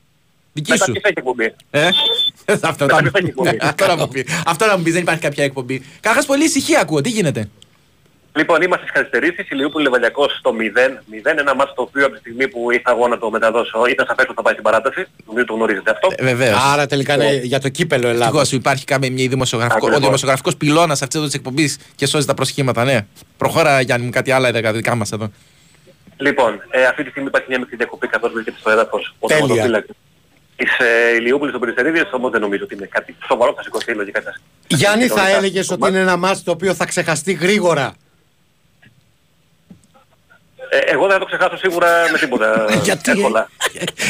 [0.53, 0.91] Δική Μετά σου.
[0.91, 1.53] τι έχει εκπομπή.
[1.71, 1.89] Ε,
[2.61, 3.49] αυτό, Μετά θα- ποιος έχει εκπομπή.
[3.49, 4.25] Ναι, αυτό να μου πει.
[4.45, 5.85] Αυτό να μου πει, δεν υπάρχει κάποια εκπομπή.
[5.99, 7.49] Κάχα πολύ ησυχία ακούω, τι γίνεται;
[8.35, 12.19] Λοιπόν, είμαστε στις καθυστερήσεις, η Λιούπολη Λεβαλιακός στο 0-0, ένα μάτς το οποίο από τη
[12.19, 15.45] στιγμή που ήρθα εγώ να το μεταδώσω ήταν σαφές ότι θα πάει στην παράταση, νομίζω
[15.45, 16.07] το γνωρίζετε αυτό.
[16.15, 16.57] Ε, Βεβαίως.
[16.73, 18.25] Άρα τελικά είναι για το κύπελο Ελλάδα.
[18.25, 20.05] Ευτυχώς υπάρχει κάμια μια δημοσιογραφικό, ο Ακριβώς.
[20.05, 23.05] δημοσιογραφικός πυλώνας αυτής εδώ της εκπομπής και σώζει τα προσχήματα, ναι.
[23.37, 25.31] Προχώρα Γιάννη μου κάτι άλλο είδα δικά μας εδώ.
[26.17, 29.45] Λοιπόν, ε, αυτή τη στιγμή υπάρχει μια μικρή διακοπή καθώς βρίσκεται στο έδαφος ο Τέλεια.
[29.45, 29.95] τερματοφύλακας
[30.63, 34.21] της ε, Ηλιούπολης των Περιστερίδης, όμως δεν νομίζω ότι είναι κάτι σοβαρό, θα σηκωθεί λογικά.
[34.21, 34.35] θα-
[34.67, 35.93] Γιάννη, θα Λογικά, έλεγες το ότι μάτς.
[35.93, 37.93] είναι ένα μάτι το οποίο θα ξεχαστεί γρήγορα;
[40.69, 43.49] Ε, εγώ δεν θα το ξεχάσω σίγουρα με τίποτα Γιατί; εύκολα.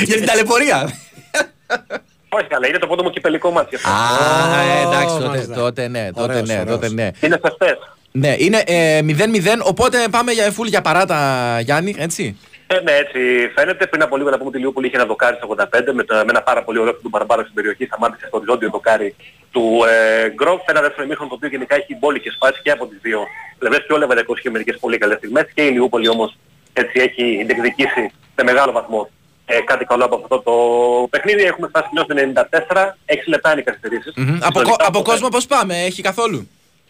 [0.06, 0.94] Για την ταλαιπωρία;
[2.30, 3.76] Όχι καλά, είναι το πρώτο μου κυπελικό μάτι.
[3.76, 3.90] αυτό.
[3.90, 5.54] Α, ε, εντάξει, τότε, μάλιστα.
[5.54, 6.76] τότε ναι, τότε Ωραίος, ναι, ωραίος.
[6.80, 7.10] τότε ναι.
[7.22, 7.78] Είναι σωστές.
[8.12, 12.38] Ναι, είναι ε, 0-0, οπότε πάμε για full για παράτα, Γιάννη, έτσι.
[12.74, 13.88] Ε, ναι, έτσι φαίνεται.
[13.88, 16.16] Πριν από λίγο να πούμε ότι η Λιούπολη είχε ένα δοκάρι στο 85 με, το,
[16.16, 17.86] με ένα πάρα πολύ ωραίο του Μπαρμπάρο στην περιοχή.
[17.86, 19.16] Σταμάτησε στο οριζόντιο δοκάρι
[19.52, 20.62] του ε, Γκροφ.
[20.66, 23.26] Ένα δεύτερο ημίχρονο το οποίο γενικά έχει μπόλικες φάσεις και από τις δύο
[23.60, 26.38] πλευρές και ο Λεβαδιακός είχε μερικές πολύ καλές στιγμές και η Λιούπολη όμως
[26.74, 29.10] έτσι έχει διεκδικήσει σε μεγάλο βαθμό
[29.46, 30.54] ε, κάτι καλό από αυτό το
[31.10, 31.44] παιχνίδι.
[31.44, 34.14] Έχουμε φτάσει πλέον στο 94, 6 λεπτά είναι οι καθυστερήσεις.
[34.16, 34.28] Μμμ.
[34.28, 36.50] Από, Συνολικά, κο- από οπότε- κόσμο πώς πάμε, έχει καθόλου;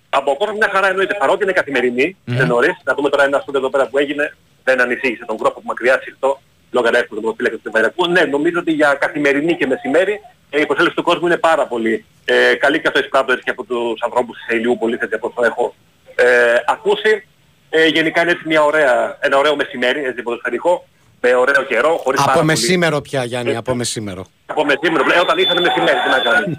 [0.09, 2.77] από κόσμο μια χαρά εννοείται παρότι είναι καθημερινή, είναι νωρίς.
[2.83, 5.99] Να δούμε τώρα ένα σούτ εδώ πέρα που έγινε, δεν ανησύγησε τον κρόπο που μακριά
[6.03, 6.39] συρτό,
[6.71, 8.07] λόγω αριθμού του προφύλακα του Ευρωπαϊκού.
[8.11, 12.05] Ναι, νομίζω ότι για καθημερινή και μεσημέρι ε, η προσέλευση του κόσμου είναι πάρα πολύ
[12.25, 15.45] ε, καλή και αυτό εισπράττω έτσι και από τους ανθρώπους της Ηλιούπολης, έτσι από όσο
[15.47, 15.75] έχω
[16.15, 16.25] ε,
[16.67, 17.25] ακούσει.
[17.69, 20.87] Ε, γενικά είναι έτσι μια ωραία, ένα ωραίο μεσημέρι, έτσι ποδοσφαιρικό,
[21.21, 24.25] με ωραίο καιρό, χωρίς πάρα Από πολύ- μεσήμερο πια, Γιάννη, από μεσήμερο.
[24.45, 25.03] από μεσήμερο.
[25.15, 26.57] Ε, όταν ήρθανε μεσημέρι, τι να κάνεις.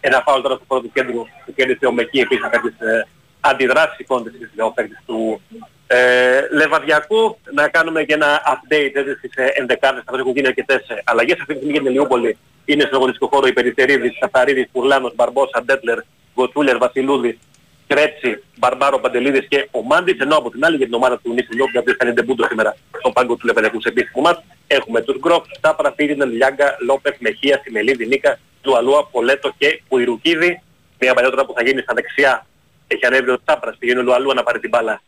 [0.00, 3.06] Ένα φάουλ τώρα στο πρώτο κέντρο που κέρδισε ο Μεκή επίσης με κάποιες ε,
[3.40, 5.40] αντιδράσεις σηκώνεται στις ο παίκτης του
[5.86, 7.38] ε, Λεβαδιακού.
[7.54, 11.38] Να κάνουμε και ένα update έτσι, στις ε, ενδεκάδες, καθώς έχουν γίνει αρκετές ε, αλλαγές.
[11.40, 15.62] Αυτή τη στιγμή για την Ελιούπολη είναι στον αγωνιστικό χώρο η Περιστερίδης, Καθαρίδης, Πουρλάνος, Μπαρμπόσα,
[15.64, 15.98] Ντέτλερ,
[16.34, 17.38] Γκοτσούλερ, Βασιλούδης,
[17.86, 21.52] Κρέτσι, Μπαρμπάρο, Παντελίδης και ο Μάντης, ενώ από την άλλη για την ομάδα του Νίκου
[21.52, 25.18] Λιόπουλου, ο οποίος κάνει ντεμπούντο σήμερα στον πάγκο του Λεβαδιακού σε επίσημο μας, έχουμε τους
[25.18, 30.62] Γκροφ, Στάπρα, Φίρινεν, Λιάγκα, Λόπεθ, Μεχία, Σιμελίδη, Νίκα, Λουαλούα, Πολέτο και Κουιρουκίδη.
[30.98, 32.46] Μια παλιότερα που θα γίνει στα δεξιά
[32.86, 35.00] έχει ανέβει ο Τσάπρας, πηγαίνει ο Λουαλούα να πάρει την μπάλα.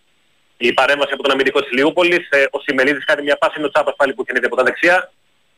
[0.61, 3.71] Η παρέμβαση από τον αμυντικό της Λιούπολης, ε, ο Σιμελίδης κάνει μια πάση, είναι ο
[3.71, 5.13] Τσάπρας πάλι που κινείται από τα δεξιά.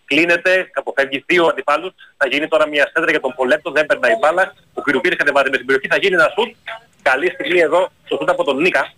[0.05, 1.93] Κλείνεται, αποφεύγει δύο αντιπάλους.
[2.17, 4.55] Θα γίνει τώρα μια σέντρα για τον Πολέτο, δεν περνάει μπάλα.
[4.75, 6.55] Ο Κουιρουκίδης κατεβάζει με στην περιοχή, θα γίνει ένα σουτ.
[7.03, 8.93] Καλή στιγμή εδώ, το σουτ από τον Νίκα.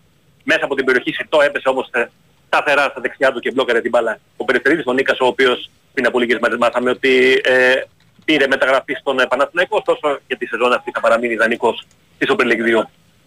[0.45, 2.11] Μέσα από την περιοχή σιτό έπεσε όμως ε,
[2.47, 4.19] σταθερά στα δεξιά του και μπλόκαρε την μπάλα.
[4.37, 7.83] Ο Περιφερίδης, ο Νίκας, ο οποίος πριν από λίγες μέρες μάθαμε ότι ε,
[8.25, 11.87] πήρε μεταγραφή στον ε, Παναθηναϊκό, ωστόσο για τη σεζόν αυτή θα παραμείνει ιδανικός
[12.17, 12.83] στη Super League 2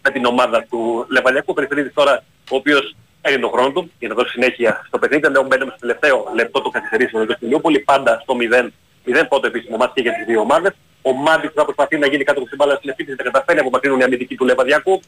[0.05, 1.51] με την ομάδα του Λεβαλιακού.
[1.51, 5.29] Ο Περιφερίδης τώρα, ο οποίος παίρνει τον χρόνο του για να δώσει συνέχεια στο παιχνίδι.
[5.29, 8.69] Λέω μπαίνουμε στο τελευταίο λεπτό των καθυστερήσεων εδώ στην Λιούπολη, πάντα στο 0.
[9.05, 10.71] 0 πότε επίσημο μάτι και για τις δύο ομάδες.
[11.01, 13.99] Ο Μάντης θα προσπαθεί να γίνει κάτω από την μπάλα στην επίθεση, δεν καταφέρνει, απομακρύνουν
[13.99, 15.01] οι αμυντικοί του Λεβαδιακού.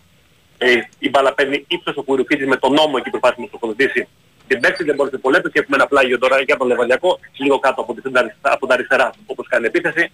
[0.58, 4.08] Ε, η μπάλα παίρνει ύψος ο Κουρουκίτης με τον νόμο εκεί που υπάρχει να τροφοδοτήσει
[4.48, 7.82] την παίκτη, δεν μπορεί να και έχουμε ένα πλάγιο τώρα για τον Λεβαδιακό, λίγο κάτω
[7.82, 10.12] από, την, από τα αριστερά όπως κάνει επίθεση.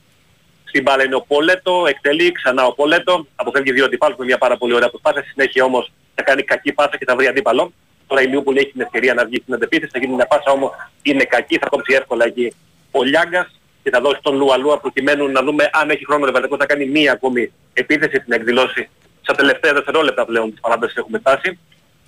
[0.73, 4.57] Στην μπάλα είναι ο Πολέτο, εκτελεί ξανά ο Πολέτο, αποφεύγει δύο αντιπάλους με μια πάρα
[4.57, 7.73] πολύ ωραία προσπάθεια, στη συνέχεια όμως θα κάνει κακή πάσα και θα βρει αντίπαλο.
[8.07, 10.71] Τώρα η Λιούπολη έχει την ευκαιρία να βγει στην αντεπίθεση, θα γίνει μια πάσα όμως
[11.01, 12.53] είναι κακή, θα κόψει εύκολα εκεί
[12.91, 16.25] ο Λιάγκας και θα δώσει τον Λουαλούα προκειμένου να δούμε αν έχει χρόνο.
[16.25, 18.89] Λεβαδιακός να κάνει μία ακόμη επίθεση στην εκδηλώση.
[19.21, 21.59] Στα τελευταία δευτερόλεπτα πλέον της παράδοσης έχουμε φτάσει.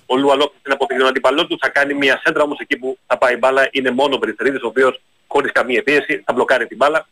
[0.06, 2.42] Ο Λουαλό την αποφύγει τον αντίπαλό του, θα κάνει μια σέντρα.
[2.42, 5.82] Όμως εκεί που θα πάει η μπάλα είναι μόνο ο Περιστερίδης ο οποίος χωρίς καμία
[5.82, 7.06] πίεση θα μπλοκάρει την μπάλα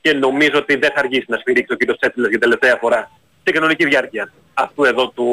[0.00, 1.96] και νομίζω ότι δεν θα αργήσει να σφυρίξει ο κ.
[1.96, 5.28] Τσέπιλας για τελευταία φορά στην κανονική διάρκεια αυτού εδώ του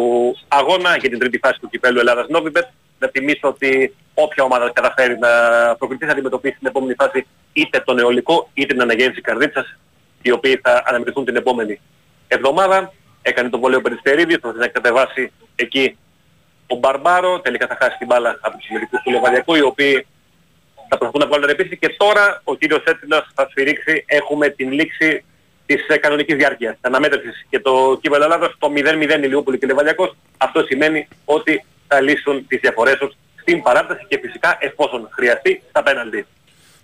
[0.48, 2.66] αγώνα για την τρίτη φάση του κυπέλου Ελλάδας Νόβιμπετ.
[3.00, 5.30] Να θυμίσω ότι όποια ομάδα καταφέρει να
[5.76, 9.78] προκριθεί θα αντιμετωπίσει την επόμενη φάση είτε τον αιωλικό είτε την αναγέννηση καρδίτσας
[10.22, 11.80] οι οποίοι θα αναμετρηθούν την επόμενη
[12.28, 12.94] εβδομάδα.
[13.22, 15.98] Έκανε τον βολέο Περιστερίδης, θα να κατεβάσει εκεί
[16.68, 20.08] ο Μπαρμπάρο, τελικά θα χάσει την μπάλα από τους μερικούς του Λεβαδιακού, οι οποίοι
[20.90, 25.24] θα προσπαθούν να βγάλουν επίθεση και τώρα ο κύριος Έτσινας θα σφυρίξει, έχουμε την λήξη
[25.66, 26.78] της ε, κανονικής διάρκειας.
[26.82, 30.16] Αναμέτρησης και το κύπελο Ελλάδας το 0-0 Ηλιούπολη και Λεβαδειακός.
[30.38, 35.84] Αυτό σημαίνει ότι θα λύσουν τις διαφορές τους στην παράταση και φυσικά εφόσον χρειαστεί στα
[35.84, 36.26] πέναλτι.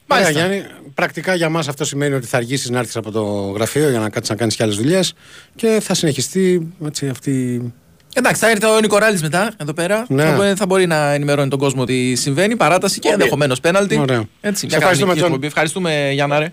[0.07, 3.23] Ωραία, Γιάννη, πρακτικά για μας αυτό σημαίνει ότι θα αργήσεις να έρθεις από το
[3.55, 5.13] γραφείο για να κάτσεις να κάνεις και άλλες δουλειές
[5.55, 7.73] και θα συνεχιστεί έτσι, αυτή
[8.13, 10.05] Εντάξει, θα έρθει ο Νικοράλη μετά εδώ πέρα.
[10.09, 10.23] Ναι.
[10.23, 12.55] Θα, μπο- θα μπορεί να ενημερώνει τον κόσμο τι συμβαίνει.
[12.55, 13.97] Παράταση και ενδεχομένως πέναλτι.
[13.97, 14.23] Ωραία.
[14.41, 15.25] Έτσι, Σε μια ευχαριστούμε, κανονική Τζον.
[15.25, 15.47] εκπομπή.
[15.47, 16.39] Ευχαριστούμε, Γιάννα.
[16.39, 16.51] Ρε.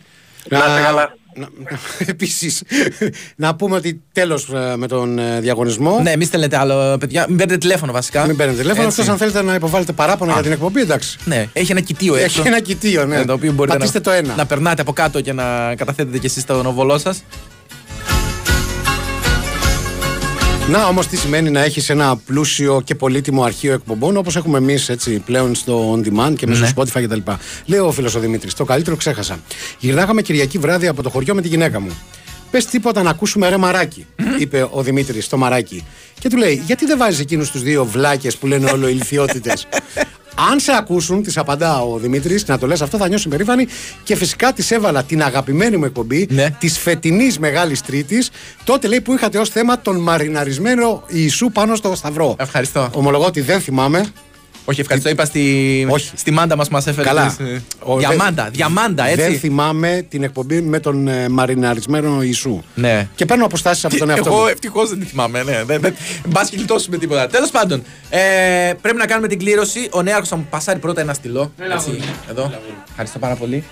[2.06, 2.62] Επίσης,
[3.36, 6.00] να πούμε ότι τέλος με τον ε, διαγωνισμό.
[6.02, 7.24] Ναι, μην στέλνετε άλλο, παιδιά.
[7.28, 8.26] Μην παίρνετε τηλέφωνο βασικά.
[8.26, 8.86] Μην παίρνετε τηλέφωνο.
[8.86, 9.00] Έτσι.
[9.00, 11.18] Αυτό αν θέλετε να υποβάλλετε παράπονα για την εκπομπή, εντάξει.
[11.24, 12.38] Ναι, έχει ένα κοιτίο έξω.
[12.40, 13.16] Έχει ένα κοιτίο, ναι.
[13.16, 14.34] Ε, το οποίο μπορείτε Πατήστε να, το ένα.
[14.34, 17.22] να περνάτε από κάτω και να καταθέτετε κι εσείς τον οβολό σας.
[20.70, 24.90] Να όμως τι σημαίνει να έχεις ένα πλούσιο και πολύτιμο αρχείο εκπομπών όπως έχουμε εμείς
[25.24, 26.66] πλέον στο On Demand και μέσα Ναι.
[26.66, 27.30] στο Spotify κτλ.
[27.66, 29.38] Λέει ο φίλος ο Δημήτρης, το καλύτερο ξέχασα.
[29.78, 31.90] Γυρνάγαμε Κυριακή βράδυ από το χωριό με τη γυναίκα μου.
[32.50, 34.06] Πες τίποτα να ακούσουμε ρε μαράκι,
[34.38, 35.84] είπε ο Δημήτρης στο μαράκι.
[36.18, 39.66] Και του λέει, Γιατί δεν βάζεις εκείνους τους δύο βλάκες που λένε όλο ηλικιότητες;
[40.50, 43.66] Αν σε ακούσουν, τη απαντά ο Δημήτρης, να το λες αυτό, θα νιώσουν περήφανοι.
[44.02, 46.50] Και φυσικά τη έβαλα την αγαπημένη μου εκπομπή Ναι.
[46.58, 48.30] της φετινής Μεγάλης Τρίτης.
[48.64, 52.36] Τότε λέει που είχατε ως θέμα τον μαριναρισμένο Ιησού πάνω στο Σταυρό.
[52.38, 52.88] Ευχαριστώ.
[52.92, 54.06] Ομολογώ ότι δεν θυμάμαι.
[54.64, 55.08] Όχι, ευχαριστώ.
[55.08, 57.06] Είπα στη, στη μάντα μας μας έφερε.
[57.08, 57.26] Καλά.
[57.26, 59.22] τις, ε, Ο- διαμάντα, δεν- διαμάντα, έτσι.
[59.22, 62.62] Δεν θυμάμαι την εκπομπή με τον ε, μαριναρισμένο Ιησού.
[62.74, 63.08] Ναι.
[63.14, 64.46] Και παίρνω αποστάσεις από τον εαυτό Εγώ μου.
[64.46, 65.42] ευτυχώς δεν τη θυμάμαι.
[65.42, 65.62] Ναι.
[65.66, 65.94] Δεν, δεν,
[66.26, 67.26] μπας και γλιτώσουμε τίποτα.
[67.26, 68.18] Τέλος πάντων, ε,
[68.82, 69.88] πρέπει να κάνουμε την κλήρωση.
[69.92, 71.52] Ο Νέαρχος θα μου πασάρει πρώτα ένα στυλό.
[71.58, 72.02] Έλα, Έτσι, Βουλή.
[72.30, 72.52] εδώ.
[72.90, 73.64] Ευχαριστώ πάρα πολύ.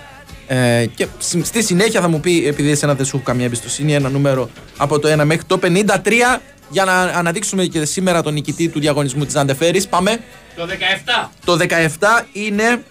[0.51, 3.95] Ε, και στη στη συνέχεια θα μου πει, επειδή εσένα δεν σου έχω καμία εμπιστοσύνη,
[3.95, 8.69] ένα νούμερο από το 1 μέχρι το 53 για να αναδείξουμε και σήμερα τον νικητή
[8.69, 9.87] του διαγωνισμού της Αντεφέρης.
[9.89, 10.19] Πάμε.
[10.57, 11.29] Το 17.
[11.45, 12.83] Το 17 είναι.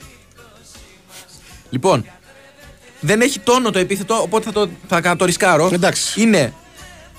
[1.70, 2.06] Λοιπόν,
[3.00, 5.70] δεν έχει τόνο το επίθετο, οπότε θα το, θα κα- το ρισκάρω.
[5.74, 6.22] Εντάξει.
[6.22, 6.54] Είναι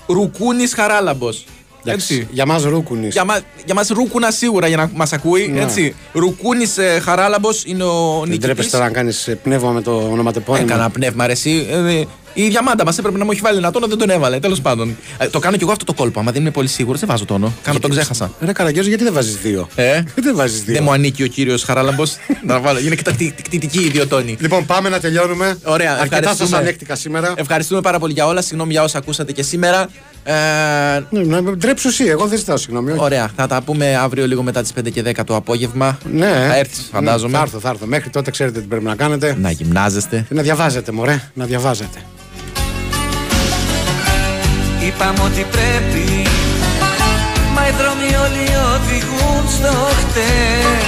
[0.07, 1.45] Ρουκούνης Χαράλαμπος.
[1.83, 2.27] Έτσι.
[2.31, 3.07] Για μας Ρούκουνη.
[3.07, 5.47] Για, μα, για μας Ρούκουνα σίγουρα για να μας ακούει.
[5.47, 5.61] Ναι.
[5.61, 5.95] Έτσι.
[6.13, 8.39] Ρουκούνης ε, Χαράλαμπος είναι ο Δεν νικητής.
[8.39, 10.65] τρέπεσαι τώρα να κάνεις πνεύμα με το ονοματεπώνυμο.
[10.69, 11.67] Έκανα πνεύμα, ρε, εσύ.
[11.69, 12.03] Ε,
[12.43, 14.39] η διαμάντα μας έπρεπε να μου έχει βάλει ένα τόνο, δεν τον έβαλε.
[14.39, 14.97] Τέλος πάντων.
[15.17, 16.19] Ε, το κάνω κι εγώ αυτό το κόλπο.
[16.19, 17.53] Άμα δεν είμαι πολύ σίγουρος, δεν βάζω τόνο.
[17.63, 18.31] Κάνω τον ξέχασα.
[18.41, 20.73] Ρε Καραγκιόζη, γιατί δεν βάζεις δύο; Ε, Γιατί δεν βάζεις δύο.
[20.73, 22.15] δεν μου ανήκει ο κύριος Χαράλαμπος.
[22.47, 22.79] να βάλω.
[22.79, 24.37] Είναι κτητη- κτητική ιδιωτόνη.
[24.39, 25.57] Λοιπόν, πάμε να τελειώνουμε.
[25.63, 26.49] Ωραία, Αρκετά ευχαριστούμε.
[26.49, 27.33] σα ανέκτηκα σήμερα.
[27.35, 28.41] Ευχαριστούμε πάρα πολύ για όλα.
[28.41, 29.87] Συγγνώμη για όσα ακούσατε και σήμερα.
[30.23, 30.33] Ε,
[31.09, 32.91] Ναι, να ντρέψου εσύ, εγώ δεν ζητάω συγγνώμη.
[32.91, 32.99] όχι.
[33.01, 35.97] ωραία, θα τα πούμε αύριο λίγο μετά τις 5 και 10 το απόγευμα.
[36.13, 36.25] Ναι.
[36.47, 37.31] Θα έρθεις, φαντάζομαι.
[37.31, 37.85] Ναι, θα έρθω, θα έρθω.
[37.85, 39.35] Μέχρι τότε ξέρετε τι πρέπει να κάνετε.
[39.41, 40.25] Να γυμνάζεστε.
[40.27, 41.21] Και να διαβάζετε, μωρέ.
[41.33, 41.99] Να διαβάζετε.
[44.85, 46.27] Είπαμε ότι πρέπει.
[47.53, 50.83] Μα οι δρόμοι όλοι οδηγούν στο χτες.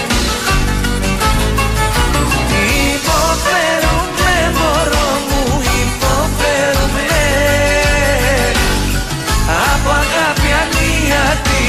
[2.93, 7.07] Υποφέρουμε μωρό μου Υποφέρουμε.
[9.73, 11.61] Από αγάπη ανίατη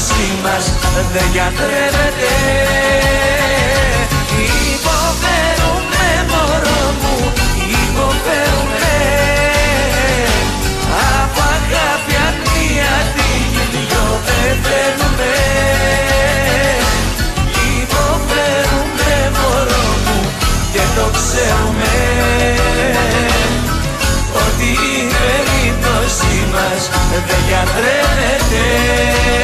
[0.00, 0.64] μισή μας
[1.12, 2.32] δεν γιατρεύεται
[4.72, 7.16] Υποφέρουμε μωρό μου,
[7.82, 8.94] υποφέρουμε
[11.20, 13.32] Από αγάπη αγνία τη
[13.72, 15.34] δυο πεθαίνουμε
[17.80, 20.18] Υποφέρουμε μωρό μου
[20.72, 21.94] και το ξέρουμε
[24.44, 29.40] Ότι η περίπτωση μας δεν γιατρεύεται